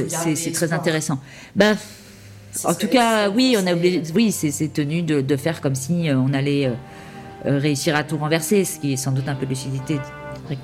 c'est 0.08 0.52
très 0.52 0.74
intéressant. 0.74 1.18
Bah, 1.56 1.76
en 2.64 2.74
tout 2.74 2.88
cas, 2.88 3.30
oui, 3.30 3.56
on 3.58 3.66
a 3.66 3.72
oui, 4.14 4.32
c'est 4.32 4.68
tenu 4.70 5.00
de, 5.00 5.22
de, 5.22 5.36
faire 5.36 5.62
comme 5.62 5.74
si 5.74 6.08
on 6.14 6.34
allait 6.34 6.70
réussir 7.46 7.96
à 7.96 8.04
tout 8.04 8.18
renverser, 8.18 8.66
ce 8.66 8.78
qui 8.78 8.92
est 8.92 8.96
sans 8.96 9.12
doute 9.12 9.28
un 9.28 9.34
peu 9.34 9.46
lucidité. 9.46 9.98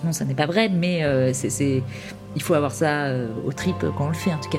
Non, 0.05 0.13
ça 0.13 0.25
n'est 0.25 0.35
pas 0.35 0.47
vrai, 0.47 0.69
mais 0.69 1.33
c'est 1.33 1.83
il 2.37 2.43
faut 2.43 2.55
avoir 2.55 2.73
ça 2.73 3.05
euh, 3.05 3.29
au 3.45 3.53
trip 3.53 3.77
quand 3.97 4.07
on 4.07 4.09
le 4.09 4.15
fait, 4.15 4.33
en 4.33 4.39
tout 4.39 4.51
cas. 4.51 4.59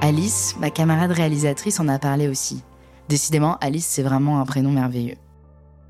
Alice, 0.00 0.56
ma 0.58 0.70
camarade 0.70 1.12
réalisatrice, 1.12 1.80
en 1.80 1.88
a 1.88 1.98
parlé 1.98 2.28
aussi. 2.28 2.62
Décidément, 3.08 3.56
Alice, 3.60 3.86
c'est 3.86 4.02
vraiment 4.02 4.40
un 4.40 4.44
prénom 4.44 4.70
merveilleux. 4.70 5.16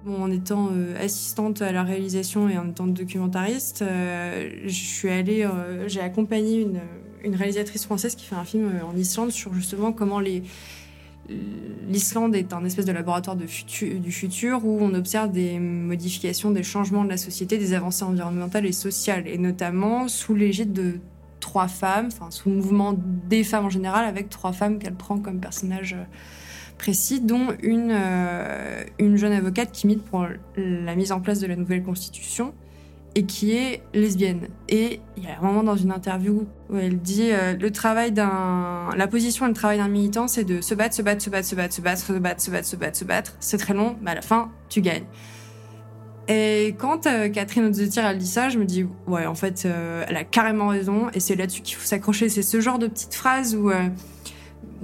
en 0.06 0.30
étant 0.30 0.68
euh, 0.72 0.94
assistante 1.02 1.62
à 1.62 1.72
la 1.72 1.82
réalisation 1.82 2.48
et 2.48 2.56
en 2.58 2.68
étant 2.68 2.86
documentariste, 2.86 3.82
euh, 3.82 4.50
je 4.64 4.72
suis 4.72 5.08
allée, 5.08 5.48
j'ai 5.88 6.00
accompagné 6.00 6.60
une, 6.60 6.80
une, 7.24 7.34
réalisatrice 7.34 7.84
française 7.84 8.14
qui 8.14 8.24
fait 8.24 8.34
un 8.34 8.44
film 8.44 8.70
en 8.84 8.96
Islande 8.96 9.30
sur 9.30 9.52
justement 9.54 9.92
comment 9.92 10.20
l'Islande 11.88 12.34
est 12.34 12.52
un 12.52 12.64
espèce 12.64 12.84
de 12.84 12.92
laboratoire 12.92 13.36
du 13.36 13.48
futur 13.48 14.64
où 14.64 14.78
on 14.80 14.94
observe 14.94 15.32
des 15.32 15.58
modifications, 15.58 16.50
des 16.50 16.62
changements 16.62 17.04
de 17.04 17.10
la 17.10 17.16
société, 17.16 17.58
des 17.58 17.74
avancées 17.74 18.04
environnementales 18.04 18.66
et 18.66 18.72
sociales, 18.72 19.26
et 19.26 19.38
notamment 19.38 20.08
sous 20.08 20.34
l'égide 20.34 20.72
de 20.72 21.00
trois 21.44 21.68
femmes, 21.68 22.06
enfin 22.06 22.30
sous 22.30 22.48
le 22.48 22.56
mouvement 22.56 22.94
des 23.28 23.44
femmes 23.44 23.66
en 23.66 23.70
général, 23.70 24.06
avec 24.06 24.30
trois 24.30 24.52
femmes 24.52 24.78
qu'elle 24.78 24.94
prend 24.94 25.18
comme 25.18 25.40
personnage 25.40 25.92
euh, 25.92 26.04
précis, 26.78 27.20
dont 27.20 27.48
une, 27.62 27.90
euh, 27.92 28.82
une 28.98 29.16
jeune 29.16 29.32
avocate 29.32 29.70
qui 29.70 29.86
milite 29.86 30.04
pour 30.04 30.26
la 30.56 30.94
mise 30.94 31.12
en 31.12 31.20
place 31.20 31.40
de 31.40 31.46
la 31.46 31.56
nouvelle 31.56 31.82
constitution 31.82 32.54
et 33.14 33.24
qui 33.24 33.52
est 33.52 33.82
lesbienne. 33.92 34.48
Et 34.68 35.00
il 35.16 35.24
y 35.24 35.26
a 35.28 35.38
un 35.38 35.42
moment 35.42 35.62
dans 35.62 35.76
une 35.76 35.92
interview 35.92 36.46
où 36.70 36.76
elle 36.76 36.98
dit 36.98 37.30
euh, 37.30 37.54
le 37.56 37.70
travail 37.70 38.12
d'un, 38.12 38.90
la 38.96 39.06
position 39.06 39.46
et 39.46 39.48
le 39.48 39.54
travail 39.54 39.78
d'un 39.78 39.88
militant, 39.88 40.26
c'est 40.26 40.44
de 40.44 40.60
se 40.60 40.74
battre, 40.74 40.94
se 40.94 41.02
battre, 41.02 41.22
se 41.22 41.30
battre, 41.30 41.46
se 41.46 41.54
battre, 41.54 41.72
se 41.72 41.80
battre, 41.82 42.02
se 42.02 42.18
battre, 42.18 42.40
se 42.40 42.50
battre, 42.50 42.68
se 42.68 42.76
battre, 42.76 42.98
se 42.98 43.04
battre. 43.04 43.36
C'est 43.40 43.58
très 43.58 43.74
long, 43.74 43.96
mais 44.02 44.12
à 44.12 44.14
la 44.14 44.22
fin, 44.22 44.50
tu 44.68 44.80
gagnes. 44.80 45.04
Et 46.26 46.74
quand 46.78 47.06
euh, 47.06 47.28
Catherine 47.28 47.66
Odzetier 47.66 48.02
elle 48.02 48.18
dit 48.18 48.26
ça, 48.26 48.48
je 48.48 48.58
me 48.58 48.64
dis 48.64 48.86
ouais, 49.06 49.26
en 49.26 49.34
fait, 49.34 49.64
euh, 49.66 50.04
elle 50.08 50.16
a 50.16 50.24
carrément 50.24 50.68
raison. 50.68 51.08
Et 51.12 51.20
c'est 51.20 51.36
là-dessus 51.36 51.62
qu'il 51.62 51.76
faut 51.76 51.86
s'accrocher. 51.86 52.28
C'est 52.28 52.42
ce 52.42 52.60
genre 52.60 52.78
de 52.78 52.86
petites 52.86 53.14
phrases 53.14 53.54
où 53.54 53.70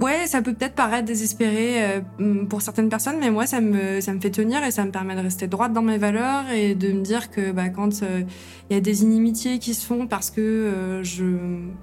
ouais, 0.01 0.27
ça 0.27 0.41
peut 0.41 0.53
peut-être 0.53 0.75
paraître 0.75 1.05
désespéré 1.05 2.01
euh, 2.19 2.45
pour 2.45 2.61
certaines 2.61 2.89
personnes, 2.89 3.17
mais 3.19 3.29
moi, 3.29 3.45
ça 3.45 3.61
me, 3.61 4.01
ça 4.01 4.13
me 4.13 4.19
fait 4.19 4.31
tenir 4.31 4.63
et 4.63 4.71
ça 4.71 4.83
me 4.83 4.91
permet 4.91 5.15
de 5.15 5.21
rester 5.21 5.47
droite 5.47 5.73
dans 5.73 5.81
mes 5.81 5.97
valeurs 5.97 6.49
et 6.49 6.75
de 6.75 6.91
me 6.91 7.01
dire 7.01 7.29
que 7.29 7.51
bah, 7.51 7.69
quand 7.69 8.03
euh, 8.03 8.23
il 8.69 8.73
y 8.73 8.77
a 8.77 8.81
des 8.81 9.03
inimitiés 9.03 9.59
qui 9.59 9.73
se 9.73 9.85
font 9.85 10.07
parce 10.07 10.31
que 10.31 10.41
euh, 10.41 11.03
je, 11.03 11.25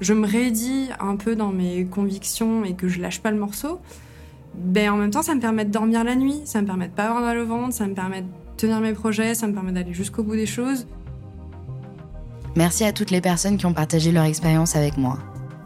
je 0.01 0.13
me 0.13 0.27
raidis 0.27 0.89
un 1.01 1.17
peu 1.17 1.37
dans 1.37 1.53
mes 1.53 1.85
convictions 1.85 2.65
et 2.65 2.75
que 2.75 2.89
je 2.89 3.01
lâche 3.01 3.21
pas 3.21 3.31
le 3.31 3.39
morceau, 3.39 3.81
ben, 4.55 4.91
en 4.91 4.97
même 4.97 5.11
temps, 5.11 5.23
ça 5.23 5.35
me 5.35 5.41
permet 5.41 5.65
de 5.65 5.71
dormir 5.71 6.03
la 6.05 6.17
nuit, 6.17 6.41
ça 6.45 6.61
me 6.61 6.67
permet 6.67 6.89
de 6.89 6.93
pas 6.93 7.05
avoir 7.05 7.23
mal 7.23 7.39
au 7.39 7.47
ventre, 7.47 7.75
ça 7.75 7.87
me 7.87 7.95
permet 7.95 8.23
de 8.23 8.27
tenir 8.57 8.81
mes 8.81 8.93
projets, 8.93 9.35
ça 9.35 9.47
me 9.47 9.55
permet 9.55 9.73
d'aller 9.73 9.95
jusqu'au 9.95 10.25
bout 10.25 10.35
des 10.35 10.47
choses. 10.47 10.87
Merci 12.57 12.83
à 12.83 12.93
toutes 12.93 13.13
les 13.13 13.21
personnes 13.21 13.57
qui 13.57 13.67
ont 13.67 13.73
partagé 13.75 14.11
leur 14.11 14.25
expérience 14.25 14.75
avec 14.75 14.97
moi. 14.97 15.19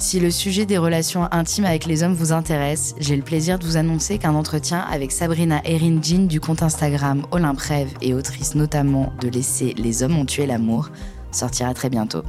Si 0.02 0.18
le 0.18 0.32
sujet 0.32 0.66
des 0.66 0.78
relations 0.78 1.28
intimes 1.30 1.64
avec 1.64 1.86
les 1.86 2.02
hommes 2.02 2.12
vous 2.12 2.32
intéresse, 2.32 2.96
j'ai 2.98 3.14
le 3.14 3.22
plaisir 3.22 3.60
de 3.60 3.64
vous 3.64 3.76
annoncer 3.76 4.18
qu'un 4.18 4.34
entretien 4.34 4.80
avec 4.80 5.12
Sabrina 5.12 5.60
Erin 5.64 6.02
Jean 6.02 6.26
du 6.26 6.40
compte 6.40 6.64
Instagram 6.64 7.24
Olymprève 7.30 7.88
et 8.00 8.12
autrice 8.12 8.56
notamment 8.56 9.12
de 9.20 9.28
Laisser 9.28 9.74
Les 9.78 10.02
hommes 10.02 10.18
ont 10.18 10.24
tué 10.24 10.44
l'amour 10.44 10.88
sortira 11.30 11.72
très 11.72 11.88
bientôt. 11.88 12.24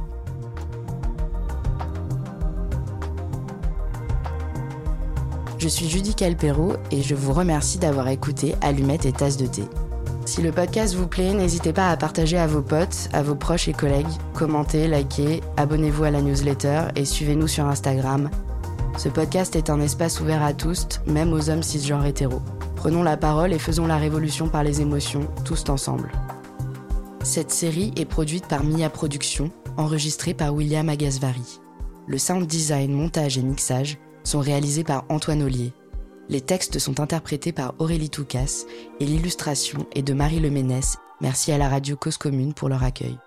Je 5.58 5.66
suis 5.66 5.90
Judy 5.90 6.14
Calpero 6.14 6.74
et 6.92 7.02
je 7.02 7.16
vous 7.16 7.32
remercie 7.32 7.78
d'avoir 7.78 8.06
écouté 8.06 8.54
Allumettes 8.60 9.04
et 9.04 9.12
Tasse 9.12 9.36
de 9.36 9.46
thé. 9.46 9.64
Si 10.26 10.40
le 10.40 10.52
podcast 10.52 10.94
vous 10.94 11.06
plaît, 11.06 11.34
n'hésitez 11.34 11.74
pas 11.74 11.90
à 11.90 11.96
partager 11.98 12.38
à 12.38 12.46
vos 12.46 12.62
potes, 12.62 13.08
à 13.12 13.22
vos 13.22 13.34
proches 13.34 13.68
et 13.68 13.74
collègues, 13.74 14.06
commentez, 14.32 14.88
likez, 14.88 15.42
abonnez-vous 15.58 16.04
à 16.04 16.10
la 16.10 16.22
newsletter 16.22 16.84
et 16.96 17.04
suivez-nous 17.04 17.46
sur 17.46 17.66
Instagram. 17.66 18.30
Ce 18.96 19.10
podcast 19.10 19.54
est 19.54 19.68
un 19.68 19.80
espace 19.80 20.20
ouvert 20.20 20.42
à 20.42 20.54
tous, 20.54 20.86
même 21.06 21.32
aux 21.34 21.50
hommes 21.50 21.62
cisgenres 21.62 22.06
hétéros. 22.06 22.40
Prenons 22.74 23.02
la 23.02 23.18
parole 23.18 23.52
et 23.52 23.58
faisons 23.58 23.86
la 23.86 23.98
révolution 23.98 24.48
par 24.48 24.64
les 24.64 24.80
émotions, 24.80 25.28
tous 25.44 25.68
ensemble. 25.68 26.10
Cette 27.22 27.50
série 27.50 27.92
est 27.96 28.04
produite 28.06 28.46
par 28.46 28.64
Mia 28.64 28.88
Productions, 28.88 29.50
enregistrée 29.76 30.32
par 30.32 30.54
William 30.54 30.88
Agasvari. 30.88 31.60
Le 32.06 32.16
sound 32.16 32.46
design, 32.46 32.92
montage 32.92 33.36
et 33.36 33.42
mixage 33.42 33.98
sont 34.22 34.40
réalisés 34.40 34.84
par 34.84 35.04
Antoine 35.10 35.42
Ollier. 35.42 35.72
Les 36.28 36.40
textes 36.40 36.78
sont 36.78 37.00
interprétés 37.00 37.52
par 37.52 37.74
Aurélie 37.78 38.10
Toucas 38.10 38.64
et 38.98 39.04
l'illustration 39.04 39.86
est 39.94 40.02
de 40.02 40.14
Marie 40.14 40.40
Leménès. 40.40 40.96
Merci 41.20 41.52
à 41.52 41.58
la 41.58 41.68
radio 41.68 41.96
Cause 41.96 42.16
Commune 42.16 42.54
pour 42.54 42.68
leur 42.68 42.82
accueil. 42.82 43.18